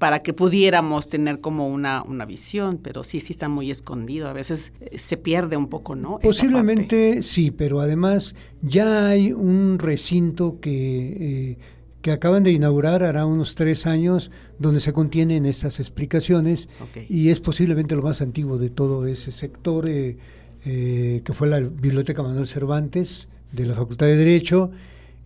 [0.00, 4.32] para que pudiéramos tener como una, una visión, pero sí, sí está muy escondido, a
[4.32, 6.18] veces eh, se pierde un poco, ¿no?
[6.20, 11.58] Posiblemente sí, pero además ya hay un recinto que, eh,
[12.00, 16.70] que acaban de inaugurar hará unos tres años, donde se contienen estas explicaciones
[17.10, 20.16] y es posiblemente lo más antiguo de todo ese sector, eh,
[20.64, 24.70] que fue la Biblioteca Manuel Cervantes de la Facultad de Derecho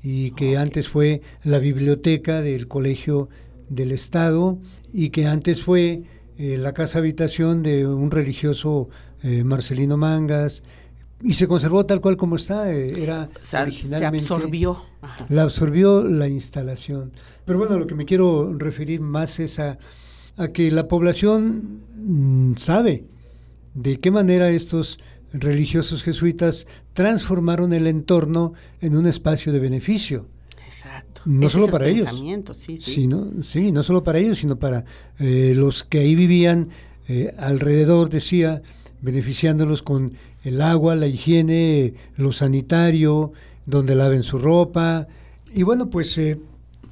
[0.02, 3.28] y que antes fue la biblioteca del Colegio
[3.74, 4.58] del Estado
[4.92, 6.02] y que antes fue
[6.38, 8.88] eh, la casa habitación de un religioso
[9.22, 10.62] eh, Marcelino Mangas
[11.22, 13.30] y se conservó tal cual como está, eh, era
[13.62, 14.26] originalmente...
[14.26, 14.84] Se absorbió.
[15.28, 17.12] La absorbió la instalación.
[17.44, 19.78] Pero bueno, lo que me quiero referir más es a,
[20.36, 23.04] a que la población mm, sabe
[23.74, 24.98] de qué manera estos
[25.32, 30.26] religiosos jesuitas transformaron el entorno en un espacio de beneficio.
[31.24, 32.08] No solo para ellos.
[32.54, 33.08] Sí, sí.
[33.42, 34.84] sí, no solo para ellos, sino para
[35.18, 36.70] eh, los que ahí vivían
[37.08, 38.62] eh, alrededor, decía,
[39.02, 43.32] beneficiándolos con el agua, la higiene, lo sanitario,
[43.66, 45.06] donde laven su ropa,
[45.52, 46.38] Y bueno, pues eh,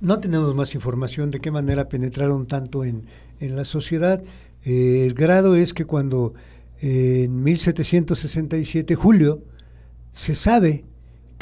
[0.00, 3.06] no tenemos más información de qué manera penetraron tanto en,
[3.40, 4.22] en la sociedad.
[4.64, 6.34] Eh, el grado es que cuando
[6.80, 9.42] en 1767, julio,
[10.10, 10.84] se sabe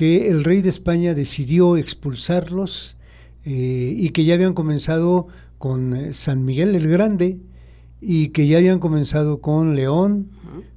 [0.00, 2.96] que el rey de España decidió expulsarlos
[3.44, 5.26] y que ya habían comenzado
[5.58, 7.38] con San Miguel el Grande
[8.00, 10.30] y que ya habían comenzado con León,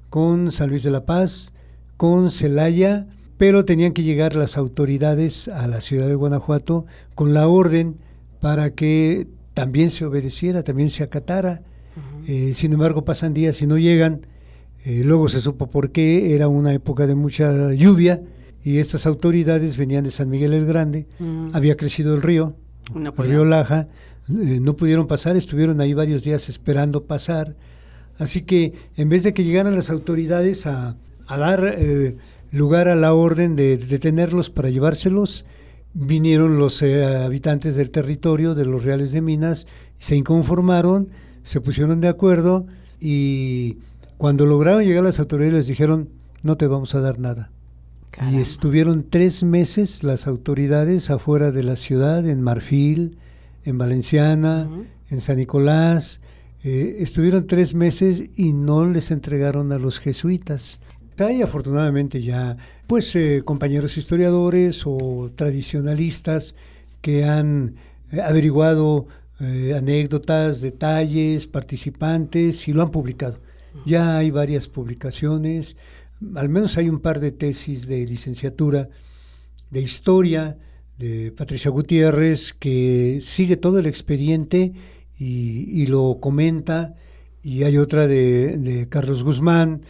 [0.09, 1.53] con San Luis de la Paz,
[1.95, 3.07] con Celaya
[3.38, 7.95] pero tenían que llegar las autoridades a la ciudad de Guanajuato con la orden
[8.41, 11.62] para que también se obedeciera, también se acatara.
[12.27, 14.27] Eh, sin embargo, pasan días y no llegan.
[14.83, 18.21] Eh, luego se supo por qué, era una época de mucha lluvia
[18.63, 21.08] y estas autoridades venían de San Miguel el Grande,
[21.54, 22.56] había crecido el río,
[22.95, 23.88] el río Laja,
[24.30, 27.56] eh, no pudieron pasar, estuvieron ahí varios días esperando pasar.
[28.17, 30.95] Así que en vez de que llegaran las autoridades a,
[31.28, 31.78] a dar
[32.52, 35.43] lugar a la orden de detenerlos para llevárselos,
[35.93, 41.10] vinieron los eh, habitantes del territorio de los Reales de Minas, se inconformaron,
[41.43, 42.65] se pusieron de acuerdo
[42.99, 43.78] y
[44.17, 46.10] cuando lograron llegar las autoridades les dijeron,
[46.41, 47.52] no te vamos a dar nada.
[48.32, 53.17] Y estuvieron tres meses las autoridades afuera de la ciudad, en Marfil,
[53.65, 54.69] en Valenciana,
[55.10, 56.21] en San Nicolás.
[56.63, 60.80] Eh, estuvieron tres meses y no les entregaron a los jesuitas.
[61.17, 66.56] Hay afortunadamente ya pues eh, compañeros historiadores o tradicionalistas
[67.02, 67.76] que han
[68.12, 69.08] eh, averiguado
[69.76, 73.39] anécdotas, detalles, participantes y lo han publicado.
[73.86, 75.76] Ya hay varias publicaciones,
[76.36, 78.89] al menos hay un par de tesis de licenciatura
[79.69, 80.58] de historia
[80.97, 84.73] de Patricia Gutiérrez que sigue todo el expediente
[85.17, 86.95] y, lo comenta,
[87.41, 89.82] y hay otra de Carlos Guzmán,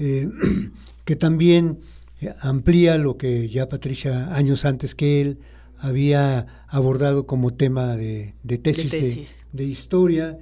[0.00, 0.28] eh,
[1.04, 1.80] que también
[2.20, 5.38] eh, amplía lo que ya Patricia años antes que él
[5.76, 10.38] había abordado como tema de, tesis, de, historia.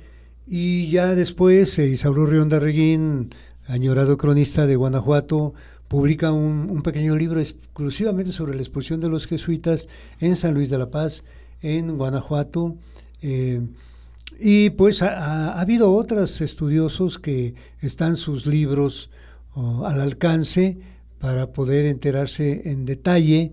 [0.47, 3.31] Y ya después eh, Isauro Rionda Reguín,
[3.69, 5.55] añorado cronista de Guanajuato,
[5.87, 9.89] publica un, pequeño libro exclusivamente sobre la expulsión de los jesuitas
[10.21, 11.23] en San Luis de la Paz,
[11.63, 12.77] en Guanajuato.
[14.41, 19.11] y pues ha, ha, habido otros estudiosos que están sus libros
[19.85, 20.79] al alcance
[21.19, 23.53] para poder enterarse en detalle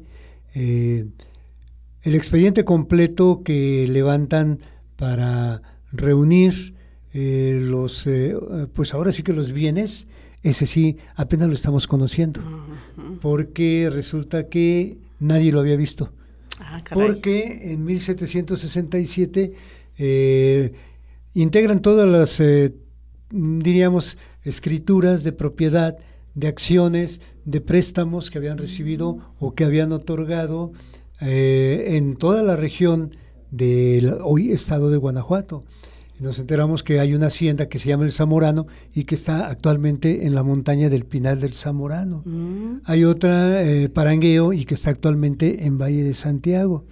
[0.54, 1.08] eh,
[2.04, 4.60] el expediente completo que levantan
[4.95, 6.74] para reunir
[7.17, 8.36] eh, los, eh,
[8.73, 10.08] pues ahora sí que los bienes,
[10.43, 12.41] ese sí, apenas lo estamos conociendo,
[13.21, 16.12] porque resulta que nadie lo había visto.
[16.60, 19.54] Ah, porque en 1767
[21.34, 22.41] integran todas las,
[23.32, 25.97] diríamos, escrituras de propiedad
[26.36, 30.73] de acciones, de préstamos que habían recibido o que habían otorgado
[31.21, 33.15] eh, en toda la región
[33.51, 35.63] del hoy estado de Guanajuato.
[36.19, 40.25] Nos enteramos que hay una hacienda que se llama el Zamorano y que está actualmente
[40.25, 42.23] en la montaña del Pinal del Zamorano.
[42.25, 42.82] Mm.
[42.86, 46.86] Hay otra, eh, Parangueo, y que está actualmente en Valle de Santiago.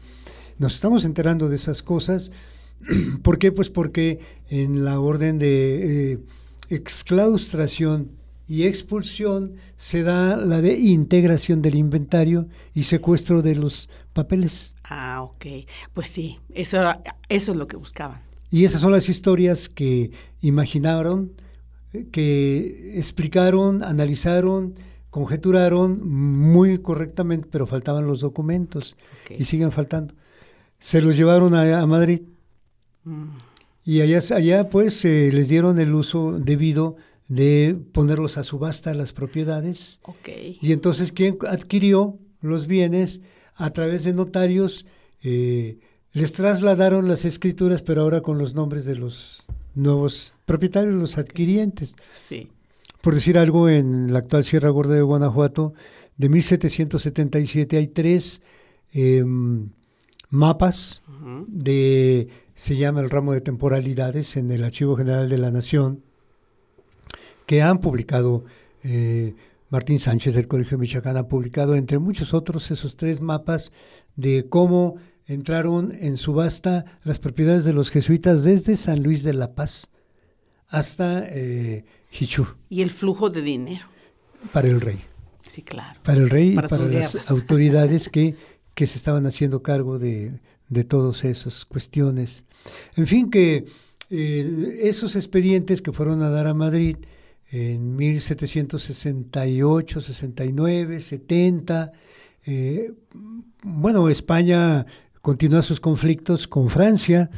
[0.57, 2.31] Nos estamos enterando de esas cosas.
[3.23, 3.51] ¿Por qué?
[3.51, 6.13] Pues porque en la orden de...
[6.13, 6.19] Eh,
[6.69, 8.11] exclaustración
[8.47, 14.75] y expulsión se da la de integración del inventario y secuestro de los papeles.
[14.83, 15.45] Ah, ok.
[15.93, 16.79] Pues sí, eso,
[17.29, 18.21] eso es lo que buscaban.
[18.53, 20.11] Y esas son las historias que
[20.41, 21.31] imaginaron,
[22.11, 24.75] que explicaron, analizaron,
[25.09, 28.95] conjeturaron muy correctamente, pero faltaban los documentos
[29.35, 30.13] y siguen faltando.
[30.77, 32.21] Se los llevaron a, Madrid.
[33.05, 33.29] Mm.
[33.85, 36.95] Y allá, allá pues eh, les dieron el uso debido
[37.29, 39.99] de ponerlos a subasta las propiedades.
[40.61, 43.21] Y entonces quien adquirió los bienes
[43.55, 44.85] a través de notarios
[45.23, 45.79] eh,
[46.13, 49.43] les trasladaron las escrituras, pero ahora con los nombres de los
[49.75, 51.95] nuevos propietarios, los adquirientes.
[52.27, 52.49] Sí.
[53.01, 55.73] Por decir algo, en la actual Sierra Gorda de Guanajuato,
[56.17, 58.41] de 1777 hay tres
[58.93, 59.69] em,
[60.29, 61.01] mapas
[61.47, 66.03] de se llama el ramo de temporalidades en el Archivo General de la Nación,
[67.45, 68.45] que han publicado,
[68.83, 69.35] eh,
[69.69, 73.71] Martín Sánchez del Colegio de Michoacán ha publicado, entre muchos otros, esos tres mapas
[74.15, 74.97] de cómo
[75.27, 79.89] entraron en subasta las propiedades de los jesuitas desde San Luis de la Paz
[80.67, 82.47] hasta eh, Hichú.
[82.69, 83.85] Y el flujo de dinero.
[84.51, 84.99] Para el rey.
[85.41, 85.99] Sí, claro.
[86.03, 88.35] Para el rey y para las autoridades que,
[88.75, 92.45] que se estaban haciendo cargo de, de todas esas cuestiones.
[92.95, 93.65] En fin, que
[94.09, 96.97] eh, esos expedientes que fueron a dar a Madrid
[97.51, 101.91] en 1768, 69, 70,
[103.63, 104.85] bueno, España
[105.23, 107.31] continúa sus conflictos con Francia,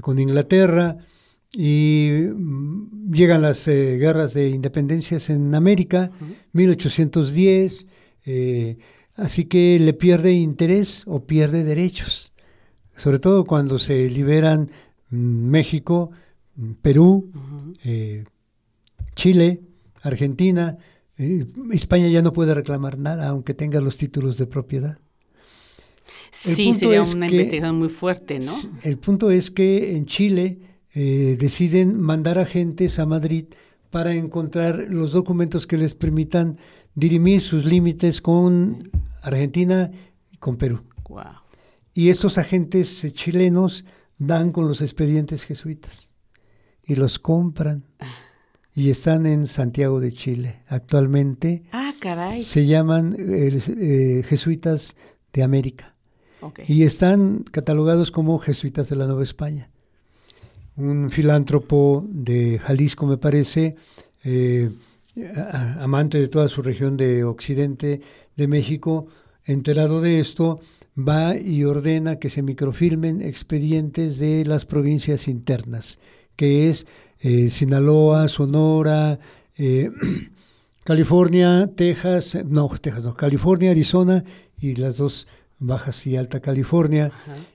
[0.00, 0.98] con Inglaterra,
[1.52, 6.10] y mm, llegan las eh, guerras de independencias en América,
[6.52, 7.86] 1810,
[8.26, 8.78] eh,
[9.14, 12.32] así que le pierde interés o pierde derechos,
[12.96, 14.72] sobre todo cuando se liberan
[15.10, 16.10] mm, México,
[16.56, 17.30] mm, Perú,
[17.84, 18.24] eh,
[19.14, 19.60] Chile,
[20.02, 20.76] Argentina,
[21.70, 24.98] España ya no puede reclamar nada, aunque tenga los títulos de propiedad.
[26.30, 28.52] Sí, sería una investigación muy fuerte, ¿no?
[28.82, 30.58] El punto es que en Chile
[30.94, 33.46] eh, deciden mandar agentes a Madrid
[33.90, 36.58] para encontrar los documentos que les permitan
[36.94, 38.90] dirimir sus límites con
[39.22, 39.90] Argentina
[40.30, 40.82] y con Perú.
[41.94, 43.84] Y estos agentes eh, chilenos
[44.18, 46.14] dan con los expedientes jesuitas
[46.84, 47.84] y los compran.
[48.74, 50.62] Y están en Santiago de Chile.
[50.68, 51.92] Actualmente ah,
[52.40, 54.96] se llaman eh, jesuitas
[55.32, 55.96] de América.
[56.66, 59.70] Y están catalogados como jesuitas de la Nueva España.
[60.76, 63.74] Un filántropo de Jalisco, me parece,
[64.24, 64.70] eh,
[65.80, 68.00] amante de toda su región de Occidente
[68.36, 69.08] de México,
[69.44, 70.60] enterado de esto,
[70.96, 75.98] va y ordena que se microfilmen expedientes de las provincias internas,
[76.36, 76.86] que es
[77.20, 79.18] eh, Sinaloa, Sonora,
[79.56, 79.90] eh,
[80.84, 84.24] California, Texas, no, Texas no, California, Arizona
[84.60, 85.26] y las dos
[85.58, 87.10] Bajas y Alta California,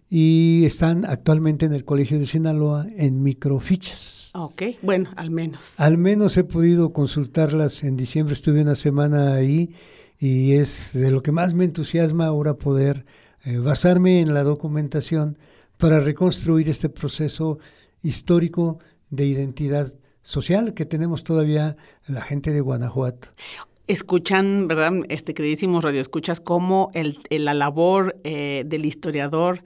[0.09, 4.31] y están actualmente en el Colegio de Sinaloa en microfichas.
[4.35, 5.61] Ok, bueno, al menos.
[5.77, 7.83] Al menos he podido consultarlas.
[7.83, 9.75] En diciembre estuve una semana ahí
[10.19, 13.05] y es de lo que más me entusiasma ahora poder
[13.45, 15.37] eh, basarme en la documentación
[15.77, 17.59] para reconstruir este proceso
[18.01, 18.79] histórico
[19.09, 21.75] de identidad social que tenemos todavía
[22.07, 23.29] la gente de Guanajuato
[23.87, 24.93] escuchan, ¿verdad?
[25.09, 29.63] Este queridísimos radioescuchas, cómo el, la labor eh, del historiador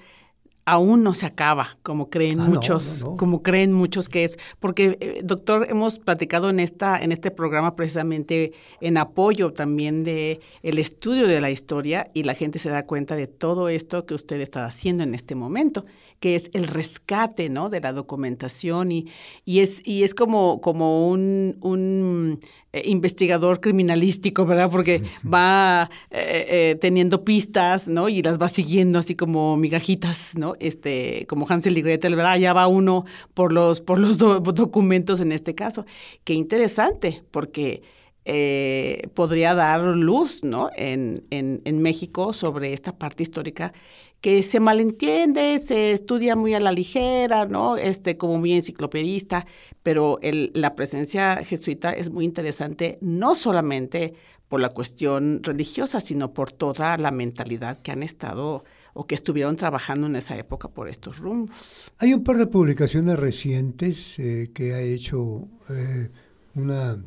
[0.67, 5.21] aún no se acaba, como creen ah, muchos, como creen muchos que es, porque eh,
[5.23, 8.51] doctor hemos platicado en esta en este programa precisamente
[8.81, 13.15] en apoyo también de el estudio de la historia y la gente se da cuenta
[13.15, 15.85] de todo esto que usted está haciendo en este momento,
[16.19, 17.69] que es el rescate, ¿no?
[17.69, 19.07] de la documentación y,
[19.45, 22.39] y es y es como como un, un
[22.73, 24.69] eh, investigador criminalístico, ¿verdad?
[24.69, 28.09] Porque va eh, teniendo pistas, ¿no?
[28.09, 30.55] Y las va siguiendo así como migajitas, ¿no?
[30.59, 32.37] este, como Hansel y Gretel, ¿verdad?
[32.37, 35.85] Ya va uno por los, por los documentos en este caso.
[36.23, 37.81] Qué interesante, porque
[38.25, 40.69] eh, podría dar luz, ¿no?
[40.75, 43.73] En, en, en México sobre esta parte histórica
[44.21, 47.77] que se malentiende, se estudia muy a la ligera, ¿no?
[47.77, 49.45] Este, como muy enciclopedista,
[49.83, 54.13] pero el, la presencia jesuita es muy interesante, no solamente
[54.49, 58.63] por la cuestión religiosa, sino por toda la mentalidad que han estado
[58.93, 61.55] o que estuvieron trabajando en esa época por estos rumbos.
[61.99, 66.09] Hay un par de publicaciones recientes eh, que ha hecho eh,
[66.55, 66.97] una,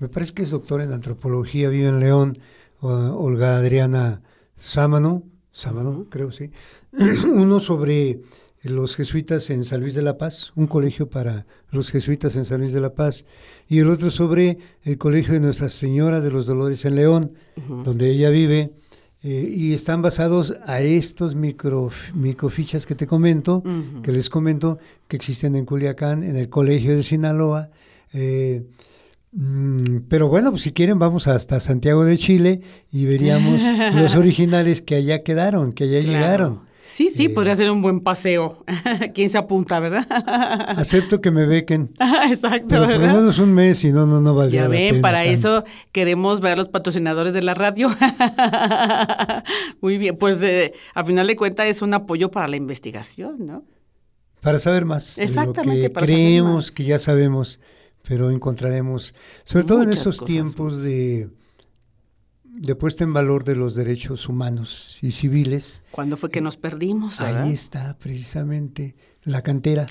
[0.00, 2.38] me parece que es doctora en antropología, vive en León,
[2.82, 4.22] Olga Adriana
[4.56, 5.22] Sámano,
[5.52, 6.50] Sámano, creo, sí.
[7.26, 8.20] Uno sobre
[8.62, 12.60] los jesuitas en San Luis de la Paz, un colegio para los jesuitas en San
[12.60, 13.24] Luis de la Paz,
[13.68, 17.32] y el otro sobre el colegio de Nuestra Señora de los Dolores en León,
[17.84, 18.72] donde ella vive,
[19.22, 23.62] eh, y están basados a estos micro, microfichas que te comento,
[24.02, 24.78] que les comento,
[25.08, 27.70] que existen en Culiacán, en el Colegio de Sinaloa.
[28.12, 28.64] Eh,
[30.08, 33.60] pero bueno, pues si quieren vamos hasta Santiago de Chile y veríamos
[33.94, 36.70] los originales que allá quedaron, que allá llegaron.
[36.90, 38.64] Sí, sí, eh, podría ser un buen paseo.
[39.14, 40.04] ¿Quién se apunta, verdad?
[40.76, 41.94] acepto que me bequen.
[42.28, 42.66] Exacto.
[42.68, 45.62] Pero por lo menos un mes y no, no, no valdría Ya ven, para eso
[45.92, 47.88] queremos ver a los patrocinadores de la radio.
[49.80, 53.64] Muy bien, pues eh, a final de cuentas es un apoyo para la investigación, ¿no?
[54.40, 55.16] Para saber más.
[55.18, 55.88] Exactamente.
[55.88, 57.60] lo que creemos que ya sabemos,
[58.06, 61.30] pero encontraremos, sobre todo en esos tiempos de
[62.60, 65.82] de puesta en valor de los derechos humanos y civiles.
[65.92, 67.20] ¿Cuándo fue que nos perdimos?
[67.20, 69.86] Ahí está precisamente la cantera.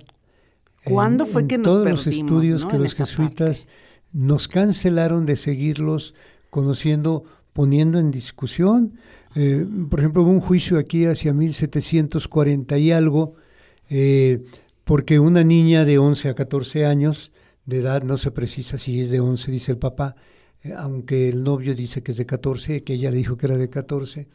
[0.84, 2.04] ¿Cuándo fue que nos todos perdimos?
[2.04, 3.68] Todos los estudios que los jesuitas
[4.12, 6.14] nos cancelaron de seguirlos
[6.50, 9.00] conociendo, poniendo en discusión.
[9.36, 13.36] Eh, por ejemplo, hubo un juicio aquí hacia 1740 y algo,
[13.90, 14.44] eh,
[14.84, 17.32] porque una niña de 11 a 14 años
[17.66, 20.16] de edad, no se precisa si es de 11, dice el papá,
[20.64, 23.58] eh, aunque el novio dice que es de 14, que ella le dijo que era
[23.58, 24.28] de 14.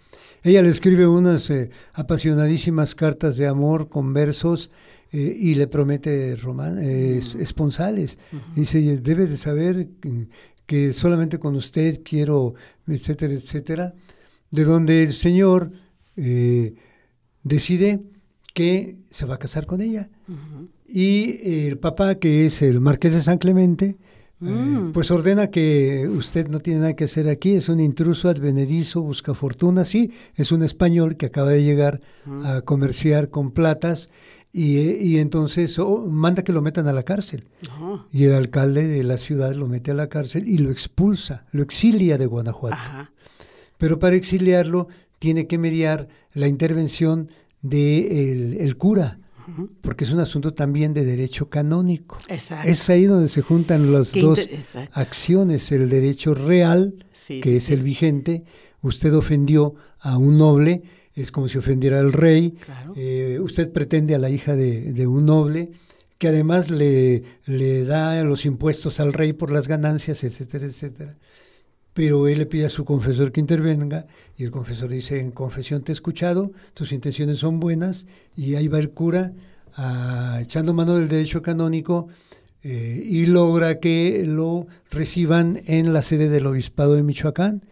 [0.42, 4.70] Ella le escribe unas eh, apasionadísimas cartas de amor con versos
[5.12, 8.18] eh, y le promete roman esponsales.
[8.54, 9.88] Dice, debe de saber
[10.66, 12.54] que solamente con usted quiero,
[12.86, 13.94] etcétera, etcétera.
[14.50, 15.72] De donde el Señor
[17.42, 18.02] decide
[18.54, 20.08] que se va a casar con ella.
[20.96, 23.96] Y el papá, que es el marqués de San Clemente,
[24.40, 24.92] eh, Mm.
[24.92, 29.34] pues ordena que usted no tiene nada que hacer aquí, es un intruso advenedizo, busca
[29.34, 32.00] fortuna, sí, es un español que acaba de llegar
[32.44, 34.08] a comerciar con platas
[34.52, 37.48] y, y entonces oh, manda que lo metan a la cárcel.
[38.12, 41.64] Y el alcalde de la ciudad lo mete a la cárcel y lo expulsa, lo
[41.64, 42.76] exilia de Guanajuato.
[42.76, 43.10] Ajá.
[43.78, 44.86] Pero para exiliarlo
[45.18, 47.30] tiene que mediar la intervención
[47.62, 49.18] del de el cura,
[49.80, 52.18] porque es un asunto también de derecho canónico.
[52.28, 52.68] Exacto.
[52.68, 54.38] Es ahí donde se juntan las Qué dos
[54.92, 57.72] acciones, el derecho real, Sí, que sí, es sí.
[57.74, 58.44] el vigente,
[58.82, 60.82] usted ofendió a un noble,
[61.14, 62.92] es como si ofendiera al rey, Claro.
[62.96, 65.70] eh, usted pretende a la hija de, de un noble,
[66.18, 71.16] que además le, le da los impuestos al rey por las ganancias, etcétera, etcétera.
[71.94, 75.82] Pero él le pide a su confesor que intervenga y el confesor dice, en confesión
[75.82, 79.32] te he escuchado, tus intenciones son buenas y ahí va el cura
[79.76, 82.08] ah, echando mano del derecho canónico
[82.64, 87.64] eh, y logra que lo reciban en la sede del obispado de Michoacán,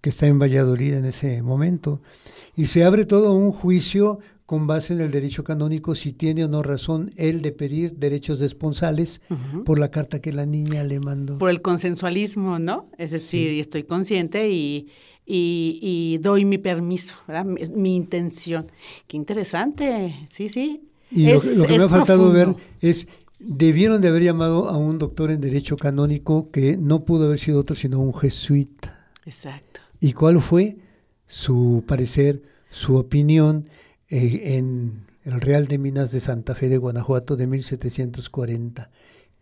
[0.00, 2.00] que está en Valladolid en ese momento.
[2.56, 6.48] Y se abre todo un juicio con base en el derecho canónico si tiene o
[6.48, 9.20] no razón él de pedir derechos esponsales
[9.66, 11.36] por la carta que la niña le mandó.
[11.36, 12.86] Por el consensualismo, ¿no?
[12.96, 14.88] Es decir, estoy consciente y,
[15.26, 17.44] y, y doy mi permiso, ¿verdad?
[17.44, 18.66] Mi, mi intención.
[19.06, 20.80] Qué interesante, sí, sí.
[21.10, 23.06] Y lo, Es- que- lo que me ha faltado ver es,
[23.38, 27.60] debieron de haber llamado a un doctor en derecho canónico que no pudo haber sido
[27.60, 29.10] otro sino un jesuita.
[29.26, 29.80] Exacto.
[30.00, 30.78] ¿Y cuál fue
[31.26, 32.40] su parecer,
[32.70, 33.68] su opinión
[34.10, 38.90] eh, en el Real de Minas de Santa Fe de Guanajuato de 1740?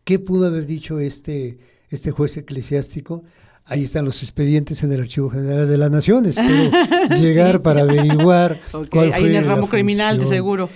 [0.04, 1.58] ¿Qué pudo haber dicho este,
[1.90, 3.24] este juez eclesiástico?
[3.64, 6.26] Ahí están los expedientes en el Archivo General de la Nación.
[6.26, 6.70] Espero
[7.20, 8.60] llegar para averiguar
[8.90, 10.68] cuál Ahí fue en el ramo criminal, de seguro.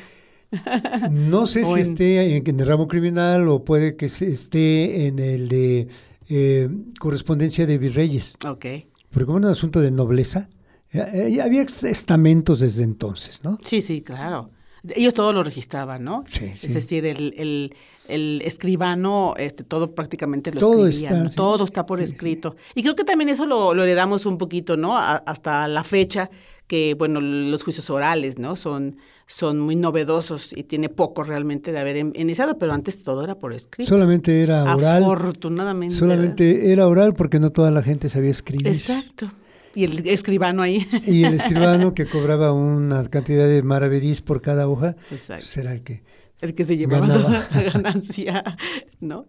[1.11, 5.07] No sé si en- esté en, en el ramo criminal o puede que se- esté
[5.07, 5.87] en el de
[6.29, 6.69] eh,
[6.99, 8.35] correspondencia de virreyes.
[8.45, 8.67] Ok.
[9.11, 10.49] Porque como era un asunto de nobleza,
[10.93, 13.59] eh, había estamentos desde entonces, ¿no?
[13.63, 14.51] Sí, sí, claro.
[14.95, 16.25] Ellos todo lo registraban, ¿no?
[16.27, 16.67] Sí, sí.
[16.69, 17.75] Es decir, el, el,
[18.09, 21.29] el escribano, este, todo prácticamente lo Todo escribía, está, ¿no?
[21.29, 21.37] sí.
[21.37, 22.57] todo está por escrito.
[22.75, 24.97] Y creo que también eso lo, lo heredamos un poquito, ¿no?
[24.97, 26.31] A- hasta la fecha,
[26.67, 28.57] que, bueno, los juicios orales, ¿no?
[28.57, 33.23] Son, son muy novedosos y tiene poco realmente de haber in- iniciado, pero antes todo
[33.23, 33.87] era por escrito.
[33.91, 35.03] Solamente era oral.
[35.05, 35.95] Afortunadamente.
[35.95, 38.69] Solamente era oral porque no toda la gente sabía escribir.
[38.69, 39.31] Exacto.
[39.75, 40.87] Y el escribano ahí.
[41.07, 45.45] Y el escribano que cobraba una cantidad de maravedís por cada hoja, Exacto.
[45.45, 46.03] pues era el que...
[46.41, 47.47] El que se llevaba Ganaba.
[47.49, 48.57] toda la ganancia,
[49.01, 49.27] ¿no?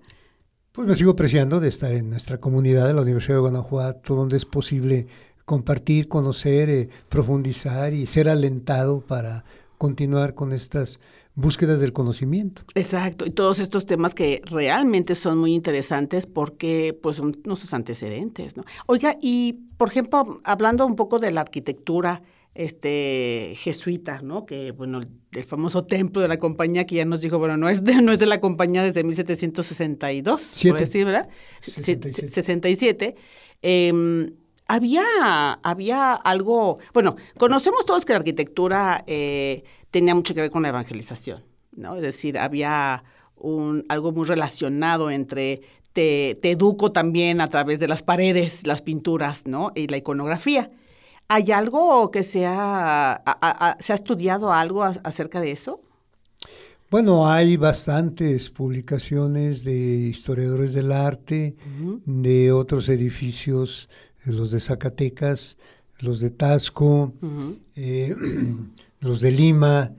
[0.72, 4.38] Pues me sigo apreciando de estar en nuestra comunidad de la Universidad de Guanajuato, donde
[4.38, 5.08] es posible
[5.44, 9.44] compartir, conocer, eh, profundizar y ser alentado para
[9.78, 11.02] continuar con estas
[11.36, 12.64] búsquedas del conocimiento.
[12.76, 18.58] Exacto, y todos estos temas que realmente son muy interesantes porque pues son nuestros antecedentes,
[18.58, 18.64] ¿no?
[18.86, 22.22] Oiga, y por ejemplo, hablando un poco de la arquitectura
[22.54, 24.46] este jesuita, ¿no?
[24.46, 25.00] Que bueno,
[25.32, 28.12] el, famoso templo de la compañía que ya nos dijo, bueno, no es de, no
[28.12, 30.74] es de la compañía desde 1762, Siete.
[30.74, 31.30] por decir, ¿verdad?
[31.62, 32.30] Se- 67.
[32.30, 33.16] 67.
[33.62, 34.34] Eh,
[34.68, 40.64] había, había algo, bueno, conocemos todos que la arquitectura eh, tenía mucho que ver con
[40.64, 41.96] la evangelización, ¿no?
[41.96, 43.04] Es decir, había
[43.36, 45.62] un, algo muy relacionado entre
[45.94, 49.72] te, te educo también a través de las paredes, las pinturas, ¿no?
[49.76, 50.70] Y la iconografía.
[51.28, 55.52] ¿Hay algo que se ha, a- a- a- se ha estudiado algo a- acerca de
[55.52, 55.80] eso?
[56.90, 61.56] Bueno, hay bastantes publicaciones de historiadores del arte,
[62.06, 63.90] de otros edificios,
[64.26, 65.58] los de Zacatecas,
[66.00, 67.14] los de Tasco,
[67.76, 68.14] eh,
[69.02, 69.94] los de Lima,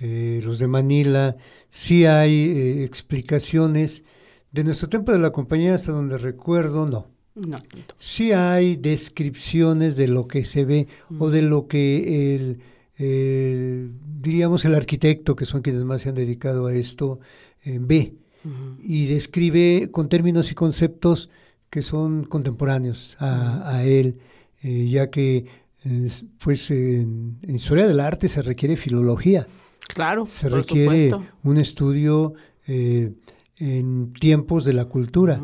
[0.00, 1.36] eh, los de Manila.
[1.68, 4.04] Sí hay eh, explicaciones.
[4.50, 7.08] De nuestro tiempo de la compañía, hasta donde recuerdo, no.
[7.34, 7.58] No.
[7.96, 10.86] Sí hay descripciones de lo que se ve
[11.18, 12.60] o de lo que el,
[12.96, 13.90] el,
[14.20, 17.18] diríamos, el arquitecto, que son quienes más se han dedicado a esto,
[17.64, 18.14] eh, ve
[18.82, 21.30] y describe con términos y conceptos
[21.70, 24.20] que son contemporáneos a, a él,
[24.62, 25.46] eh, ya que
[26.38, 29.46] pues en, en historia del arte se requiere filología,
[29.88, 31.32] Claro, se por requiere supuesto.
[31.42, 32.32] un estudio
[32.66, 33.12] eh,
[33.58, 35.40] en tiempos de la cultura.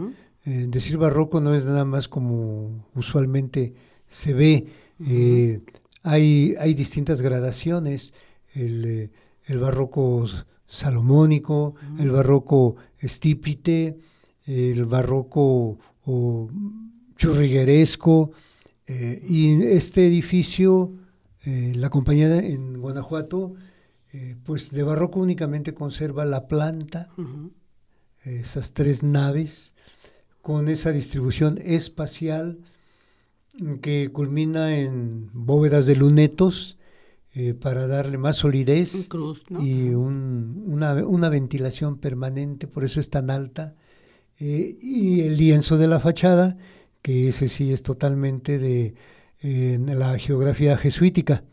[0.46, 3.74] Eh, decir barroco no es nada más como usualmente
[4.08, 4.66] se ve.
[5.06, 5.60] Eh,
[6.02, 8.14] hay, hay distintas gradaciones.
[8.54, 9.10] El,
[9.44, 10.26] el barroco
[10.66, 13.98] salomónico, el barroco estípite,
[14.46, 16.48] el barroco o
[17.16, 18.32] churrigueresco.
[18.92, 20.92] Eh, y este edificio,
[21.44, 23.54] eh, la compañía de- en Guanajuato,
[24.12, 27.08] eh, pues de barroco únicamente conserva la planta,
[28.24, 29.74] esas tres naves,
[30.42, 32.58] con esa distribución espacial
[33.80, 36.76] que culmina en bóvedas de lunetos
[37.60, 38.92] para darle más solidez
[39.62, 43.76] y una, ventilación permanente, por eso es tan alta.
[44.38, 46.58] Y el lienzo de la fachada,
[47.02, 48.94] que ese sí es totalmente de
[49.42, 51.44] la geografía jesuítica.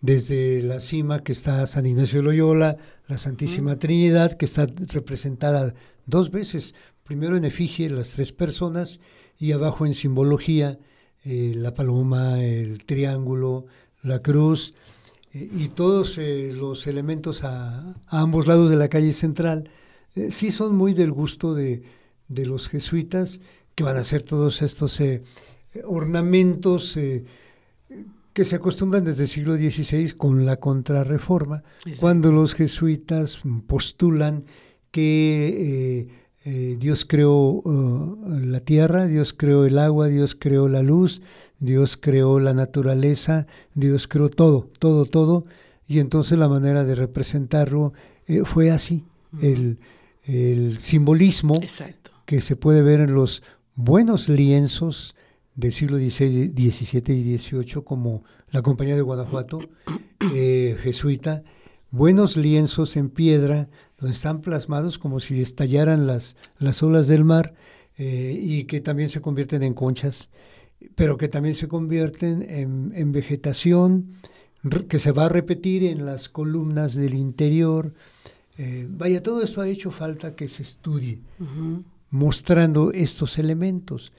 [0.00, 2.76] Desde la cima que está San Ignacio de Loyola,
[3.08, 5.74] la Santísima Trinidad, que está representada
[6.06, 9.00] dos veces, primero en efigie las tres personas
[9.38, 10.78] y abajo en simbología
[11.24, 13.66] eh, la paloma, el triángulo,
[14.02, 14.74] la cruz
[15.32, 19.70] eh, y todos eh, los elementos a, ambos lados de la calle central,
[20.30, 21.82] sí son muy del gusto de,
[22.28, 23.40] de, los jesuitas,
[23.76, 25.00] que van a hacer todos estos
[25.84, 26.98] ornamentos
[28.36, 31.62] que se acostumbran desde el siglo XVI con la contrarreforma,
[31.98, 34.44] cuando los jesuitas postulan
[34.90, 36.08] que eh,
[36.44, 41.22] eh, Dios creó uh, la tierra, Dios creó el agua, Dios creó la luz,
[41.60, 45.44] Dios creó la naturaleza, Dios creó todo, todo, todo,
[45.88, 47.94] y entonces la manera de representarlo
[48.26, 49.04] eh, fue así,
[49.40, 49.78] el,
[50.76, 51.58] simbolismo
[52.26, 53.42] que se puede ver en los
[53.76, 55.14] buenos lienzos
[55.54, 59.60] del siglo XVI, XVII y XVIII, como la Compañía de Guanajuato,
[60.34, 61.44] eh, jesuita,
[61.90, 63.68] buenos lienzos en piedra,
[63.98, 67.54] donde están plasmados como si estallaran las, las olas del mar
[67.96, 70.30] eh, y que también se convierten en conchas,
[70.94, 74.14] pero que también se convierten en, vegetación,
[74.88, 77.92] que se va a repetir en las columnas del interior.
[78.58, 81.20] Eh, vaya, todo esto ha hecho falta que se estudie,
[82.10, 84.12] mostrando estos elementos.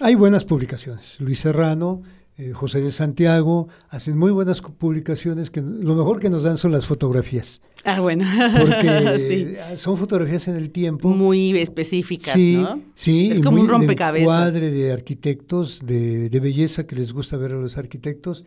[0.00, 1.18] Hay buenas publicaciones.
[1.18, 2.02] Luis Serrano,
[2.36, 6.70] eh, José de Santiago, hacen muy buenas publicaciones que lo mejor que nos dan son
[6.70, 7.60] las fotografías.
[7.84, 8.24] Ah, bueno.
[8.60, 11.08] Porque son fotografías en el tiempo.
[11.08, 12.80] Muy específicas, sí, ¿no?
[12.94, 14.28] Sí, es como un rompecabezas.
[14.28, 18.44] Un cuadre de arquitectos, de, de belleza que les gusta ver a los arquitectos,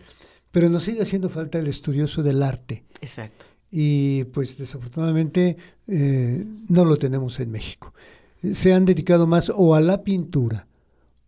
[0.52, 2.86] pero nos sigue haciendo falta el estudioso del arte.
[3.02, 3.51] Exacto.
[3.72, 5.56] Y pues desafortunadamente
[5.88, 7.94] eh, no lo tenemos en México.
[8.54, 10.68] Se han dedicado más o a la pintura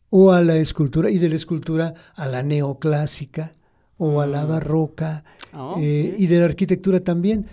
[0.09, 3.55] o a la escultura, y de la escultura a la neoclásica
[3.97, 4.47] o a la mm.
[4.47, 5.23] barroca,
[5.53, 7.47] ah, eh, y de la arquitectura también,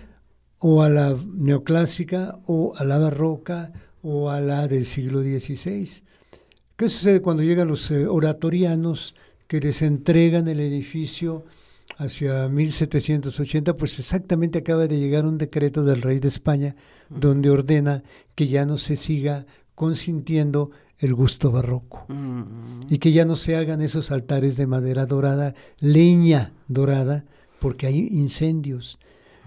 [0.59, 3.73] o a la neoclásica o a la barroca
[4.03, 6.03] o a la del siglo XVI.
[6.75, 9.15] ¿Qué sucede cuando llegan los eh, oratorianos
[9.47, 11.45] que les entregan el edificio
[12.01, 13.77] hacia 1780?
[13.77, 16.75] Pues exactamente acaba de llegar un decreto del rey de España
[17.09, 18.03] donde ordena
[18.35, 19.45] que ya no se siga
[19.75, 22.05] consintiendo el gusto barroco.
[22.89, 27.25] Y que ya no se hagan esos altares de madera dorada, leña dorada,
[27.59, 28.99] porque hay incendios.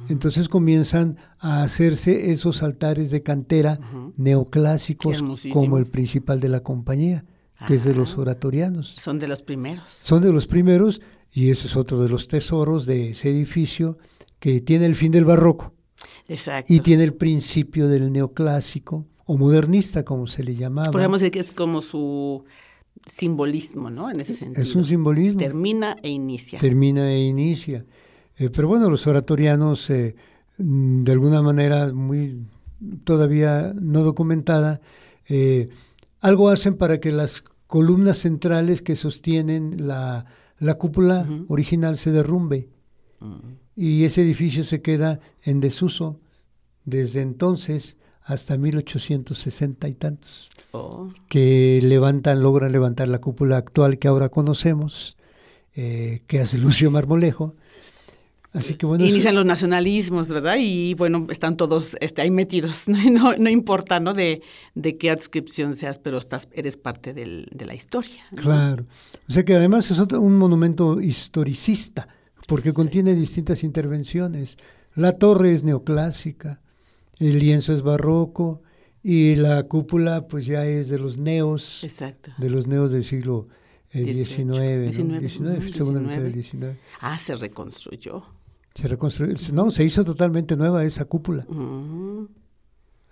[0.09, 3.79] Entonces comienzan a hacerse esos altares de cantera
[4.17, 7.25] neoclásicos como el principal de la compañía,
[7.67, 8.97] que es de los oratorianos.
[8.99, 9.85] Son de los primeros.
[9.89, 11.01] Son de los primeros
[11.35, 13.99] y ese es otro de los tesoros de ese edificio
[14.39, 15.75] que tiene el fin del barroco.
[16.29, 16.73] Exacto.
[16.73, 20.93] Y tiene el principio del neoclásico o modernista, como se le llamaba.
[20.93, 22.45] Podríamos decir que es como su
[23.07, 24.11] simbolismo, ¿no?
[24.11, 24.63] En ese sentido.
[24.63, 25.41] Es un simbolismo.
[25.41, 26.61] Termina e inicia.
[26.61, 27.85] Termina e inicia.
[28.39, 30.15] Eh, pero bueno, los oratorianos, eh,
[30.57, 32.47] de alguna manera muy
[33.03, 34.81] todavía no documentada,
[35.29, 35.69] eh,
[36.21, 40.27] algo hacen para que las columnas centrales que sostienen la,
[40.75, 42.69] cúpula original se derrumbe.
[43.77, 46.21] Y ese edificio se queda en desuso.
[46.85, 51.13] Desde entonces, hasta 1860 y tantos, oh.
[51.29, 55.17] que levantan, logran levantar la cúpula actual que ahora conocemos,
[55.75, 57.55] eh, que hace Lucio Marmolejo.
[58.55, 60.57] Así que bueno, Inician los nacionalismos, ¿verdad?
[60.61, 62.85] Y bueno, están todos este, ahí metidos.
[63.15, 64.15] No, no importa, ¿no?
[64.15, 64.43] De,
[64.75, 68.25] de, qué adscripción seas, pero estás, eres parte del, de la historia.
[68.37, 68.87] Claro.
[69.29, 72.09] O sea que además es un monumento historicista,
[72.47, 74.57] porque contiene distintas intervenciones.
[74.95, 76.61] La torre es neoclásica,
[77.19, 78.63] el lienzo es barroco
[79.03, 81.87] y la cúpula pues ya es de los neos,
[82.39, 83.49] de los neos del siglo
[83.93, 86.79] XIX, segunda mitad del XIX.
[87.01, 88.25] Ah, se reconstruyó.
[88.75, 91.47] Se reconstruyó, no, se hizo totalmente nueva esa cúpula.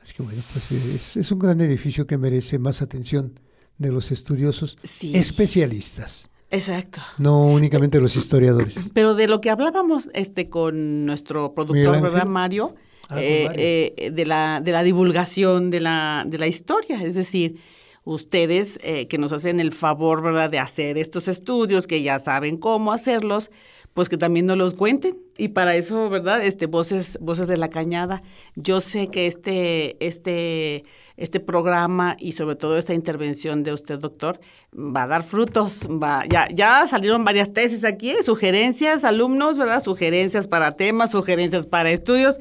[0.03, 3.39] Así que bueno, pues es, es, un gran edificio que merece más atención
[3.79, 6.31] de los estudiosos especialistas.
[6.51, 7.01] Exacto.
[7.19, 8.91] No únicamente los historiadores.
[8.95, 12.75] Pero de lo que hablábamos este con nuestro productor, ¿verdad, Mario?
[13.09, 17.03] Ah, eh, eh, de, la, de la divulgación de la, de la historia.
[17.03, 17.61] Es decir,
[18.05, 22.59] ustedes eh, que nos hacen el favor, ¿verdad?, de hacer estos estudios, que ya saben
[22.59, 23.51] cómo hacerlos,
[23.95, 25.19] pues que también nos los cuenten.
[25.37, 26.45] Y para eso, ¿verdad?
[26.45, 28.23] Este, voces, voces de la cañada.
[28.55, 30.85] Yo sé que este, este,
[31.17, 34.41] este programa y sobre todo esta intervención de usted, doctor,
[34.75, 35.87] va a dar frutos.
[35.87, 38.23] Va, ya, ya salieron varias tesis aquí, ¿eh?
[38.23, 39.83] sugerencias, alumnos, ¿verdad?
[39.83, 42.37] Sugerencias para temas, sugerencias para estudios.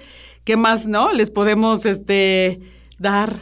[0.46, 1.12] ¿Qué más, no?
[1.12, 2.60] Les podemos este,
[2.98, 3.34] dar.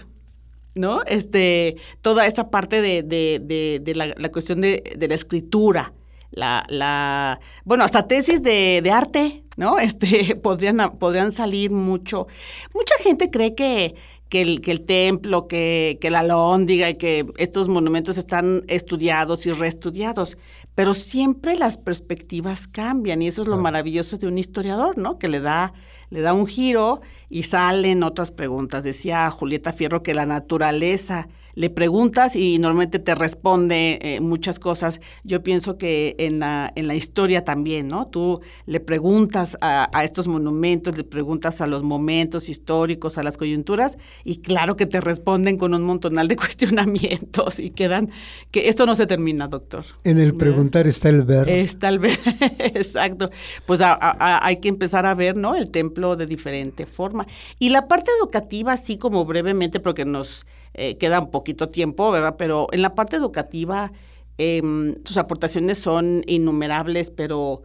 [0.76, 1.01] ¿No?
[1.07, 5.91] Este, toda esta parte de, de, de, la, cuestión de la escritura,
[6.32, 9.80] la, la, bueno, hasta tesis de, de, arte, ¿no?
[9.89, 12.27] Este, podrían, podrían salir mucho.
[12.73, 13.95] Mucha gente cree que,
[14.30, 19.45] que, el, que el templo, que, que la lóndiga y que estos monumentos están estudiados
[19.47, 20.38] y reestudiados,
[20.75, 25.17] pero siempre las perspectivas cambian y eso es lo maravilloso de un historiador, ¿no?
[25.17, 25.73] Que le da,
[26.09, 28.84] le da un giro y salen otras preguntas.
[28.84, 31.27] Decía Julieta Fierro que la naturaleza
[31.60, 35.01] le preguntas y normalmente te responde eh, muchas cosas.
[35.26, 38.07] Yo pienso que en la, en la historia también, ¿no?
[38.07, 43.36] Tú le preguntas a, a, estos monumentos, le preguntas a los momentos históricos, a las
[43.36, 48.10] coyunturas, y claro que te responden con un montonal de cuestionamientos y quedan,
[48.51, 49.84] que esto no se termina, doctor.
[50.05, 51.49] En el preguntar está el ver.
[51.49, 52.18] Está el ver,
[52.60, 53.32] exacto.
[53.66, 55.55] Pues a, a, hay que empezar a ver, ¿no?
[55.55, 57.28] El templo de diferente forma.
[57.60, 62.36] Y la parte educativa, así como brevemente, porque nos eh, queda un poquito tiempo, ¿verdad?
[62.38, 63.91] Pero en la parte educativa,
[64.38, 64.61] eh,
[65.03, 67.63] sus aportaciones son innumerables, pero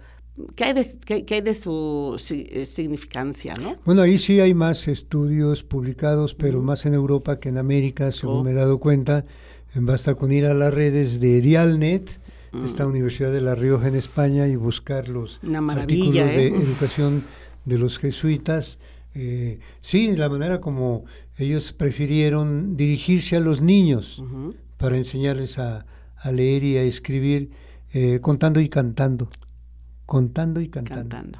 [0.57, 3.76] ¿qué hay de, qué, qué hay de su significancia, no?
[3.84, 8.38] Bueno, ahí sí hay más estudios publicados, pero más en Europa que en América, según
[8.38, 8.44] oh.
[8.44, 9.24] me he dado cuenta.
[9.76, 12.20] Basta con ir a las redes de Dialnet,
[12.52, 12.64] mm.
[12.64, 16.24] esta Universidad de La Rioja en España, y buscar los artículos ¿eh?
[16.24, 17.24] de educación
[17.64, 18.78] de los jesuitas.
[19.14, 21.05] Eh, sí, la manera como
[21.37, 24.57] ellos prefirieron dirigirse a los niños uh -huh.
[24.76, 27.51] para enseñarles a, a, leer y a escribir,
[27.93, 29.28] eh, contando y cantando.
[30.07, 31.09] Contando y cantando.
[31.09, 31.39] cantando.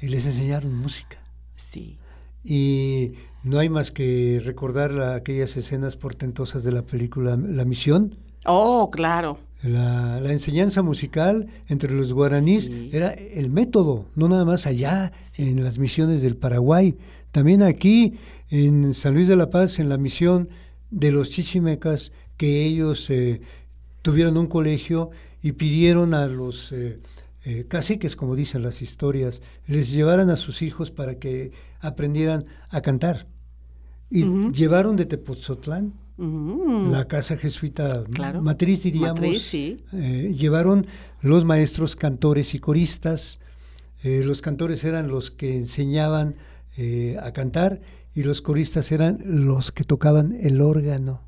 [0.00, 1.18] Y les enseñaron música.
[1.56, 1.98] Sí.
[2.44, 8.18] Y no hay más que recordar la, aquellas escenas portentosas de la película La Misión.
[8.44, 9.38] Oh, claro.
[9.62, 12.90] La, la, enseñanza musical entre los guaraníes sí.
[12.92, 16.96] era el método, no nada más allá sí, en las misiones del Paraguay.
[17.32, 18.14] También aquí
[18.50, 20.48] en San Luis de la Paz, en la misión
[20.90, 23.40] de los chichimecas, que ellos eh,
[24.02, 25.10] tuvieron un colegio
[25.42, 27.00] y pidieron a los eh,
[27.44, 32.80] eh, caciques, como dicen las historias, les llevaran a sus hijos para que aprendieran a
[32.82, 33.26] cantar.
[34.10, 34.52] Y uh -huh.
[34.52, 36.90] llevaron de Tepoztlán Uh -huh.
[36.90, 38.40] la casa jesuita claro.
[38.40, 39.20] matriz, diríamos.
[39.20, 39.76] Matriz, sí.
[39.92, 40.86] eh, llevaron
[41.20, 43.40] los maestros cantores y coristas.
[44.02, 46.36] Eh, los cantores eran los que enseñaban
[46.78, 47.80] eh, a cantar
[48.14, 51.22] y los coristas eran los que tocaban el órgano.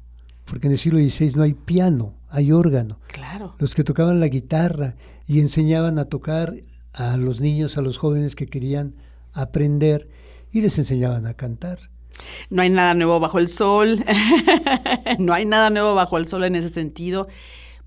[0.46, 3.00] Porque en el siglo XVI no hay piano, hay órgano.
[3.08, 3.54] Claro.
[3.58, 6.54] Los que tocaban la guitarra y enseñaban a tocar
[6.94, 8.94] a los niños, a los jóvenes que querían
[9.34, 10.08] aprender
[10.50, 11.90] y les enseñaban a cantar.
[12.50, 14.04] No hay nada nuevo bajo el sol,
[15.18, 17.28] no hay nada nuevo bajo el sol en ese sentido.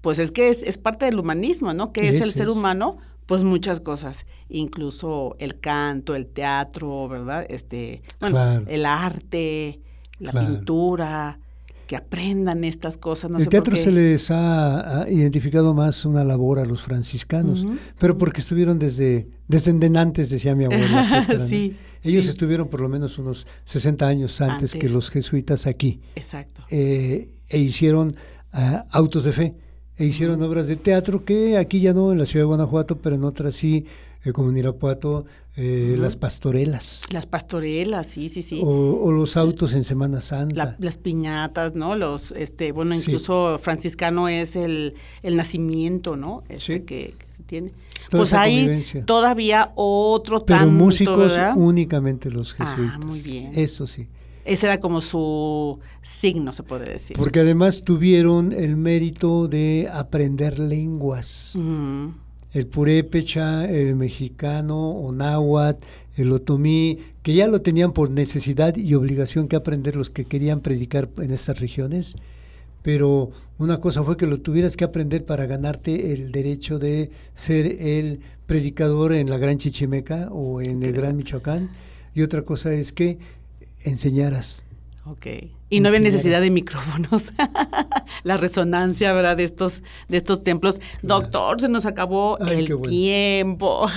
[0.02, 1.94] Pues es que es, es parte del humanismo, ¿no?
[1.94, 2.98] ¿Qué es, es el ser humano?
[3.26, 7.46] Pues muchas cosas, incluso el canto, el teatro, ¿verdad?
[7.50, 8.66] Este, bueno, claro.
[8.68, 9.80] el arte,
[10.20, 10.48] la claro.
[10.48, 11.40] pintura,
[11.92, 13.30] que aprendan estas cosas.
[13.30, 17.64] No el sé teatro se les ha, ha, identificado más una labor a los franciscanos,
[17.64, 17.78] uh -huh.
[18.00, 21.28] pero porque estuvieron desde, desde antes, decía mi abuela.
[21.50, 21.76] sí.
[22.04, 22.32] Ellos sí.
[22.32, 24.76] estuvieron por lo menos unos 60 años antes, antes.
[24.76, 26.02] que los jesuitas aquí.
[26.16, 26.64] Exacto.
[26.70, 28.16] Eh, e hicieron
[28.54, 29.56] uh, autos de fe,
[29.98, 30.48] e hicieron uh -huh.
[30.48, 33.56] obras de teatro que aquí ya no, en la ciudad de Guanajuato, pero en otras
[33.56, 33.86] sí,
[34.24, 35.26] eh, como en Irapuato,
[35.58, 36.02] eh, uh -huh.
[36.02, 37.02] las pastorelas.
[37.12, 38.62] Las pastorelas, sí, sí, sí.
[38.64, 40.56] O, o los autos en Semana Santa.
[40.56, 41.96] La, las piñatas, ¿no?
[41.96, 43.64] Los, este, bueno, incluso sí.
[43.64, 46.44] franciscano es el, el nacimiento, ¿no?
[46.50, 46.80] Este sí.
[46.82, 47.74] que, que se tiene
[48.10, 51.54] pues hay todavía otro Pero tanto, músicos ¿verdad?
[51.56, 53.00] únicamente los jesuitas.
[53.02, 53.52] Ah, muy bien.
[53.56, 54.08] Eso sí.
[54.44, 57.16] Ese era como su signo, se puede decir.
[57.16, 61.54] Porque además tuvieron el mérito de aprender lenguas.
[61.56, 62.14] Uh -huh.
[62.54, 65.86] El purépecha, el mexicano, o náhuatl,
[66.18, 70.60] el otomí, que ya lo tenían por necesidad y obligación que aprender los que querían
[70.60, 72.16] predicar en estas regiones
[72.84, 77.66] pero una cosa fue que lo tuvieras que aprender para ganarte el derecho de ser
[77.66, 81.70] el predicador en la Gran Chichimeca o en el Gran Michoacán,
[82.14, 83.20] y otra cosa es que
[83.84, 84.66] enseñaras
[85.06, 85.28] Ok.
[85.72, 87.34] Y no había necesidad de micrófonos.
[88.24, 89.38] la resonancia, ¿verdad?
[89.38, 90.82] De estos, de estos templos.
[91.02, 93.88] Doctor, se nos acabó el tiempo.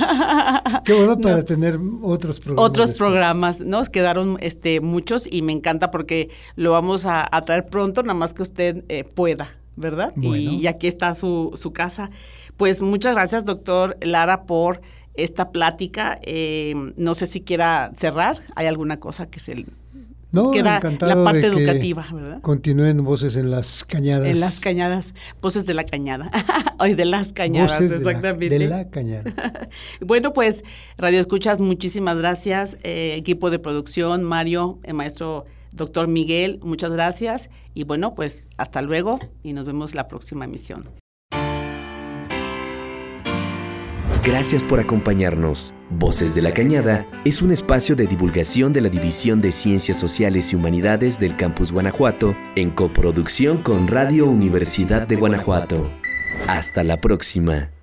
[0.85, 2.71] qué bueno para tener otros programas.
[2.71, 3.61] Otros programas.
[3.61, 8.35] Nos quedaron este, muchos y me encanta porque lo vamos a, traer pronto, nada más
[8.35, 10.13] que usted eh, pueda, ¿verdad?
[10.17, 12.11] Y, aquí está su, su casa.
[12.57, 14.81] Pues muchas gracias, doctor Lara, por
[15.15, 16.21] esta plática.
[16.23, 18.41] Eh, no sé si quiera cerrar.
[18.55, 19.65] ¿Hay alguna cosa que se
[20.35, 22.41] no, queda la parte educativa, ¿verdad?
[22.43, 24.27] Continúen voces en las cañadas.
[24.27, 26.31] En las cañadas, voces de la cañada.
[26.79, 28.59] Hoy de las cañadas, exactamente.
[28.59, 29.33] De la, cañada.
[30.01, 30.65] bueno, pues,
[30.99, 32.77] Radio Escuchas, muchísimas gracias.
[32.83, 37.49] Eh, equipo de producción, Mario, el maestro doctor Miguel, muchas gracias.
[37.75, 41.04] Y bueno, pues hasta luego y nos vemos la próxima emisión.
[44.25, 45.75] Gracias por acompañarnos.
[45.91, 50.51] Voces de la Cañada es un espacio de divulgación de la División de Ciencias Sociales
[50.51, 55.91] y Humanidades del Campus Guanajuato en coproducción con Radio Universidad de Guanajuato.
[56.49, 57.74] Hasta la próxima.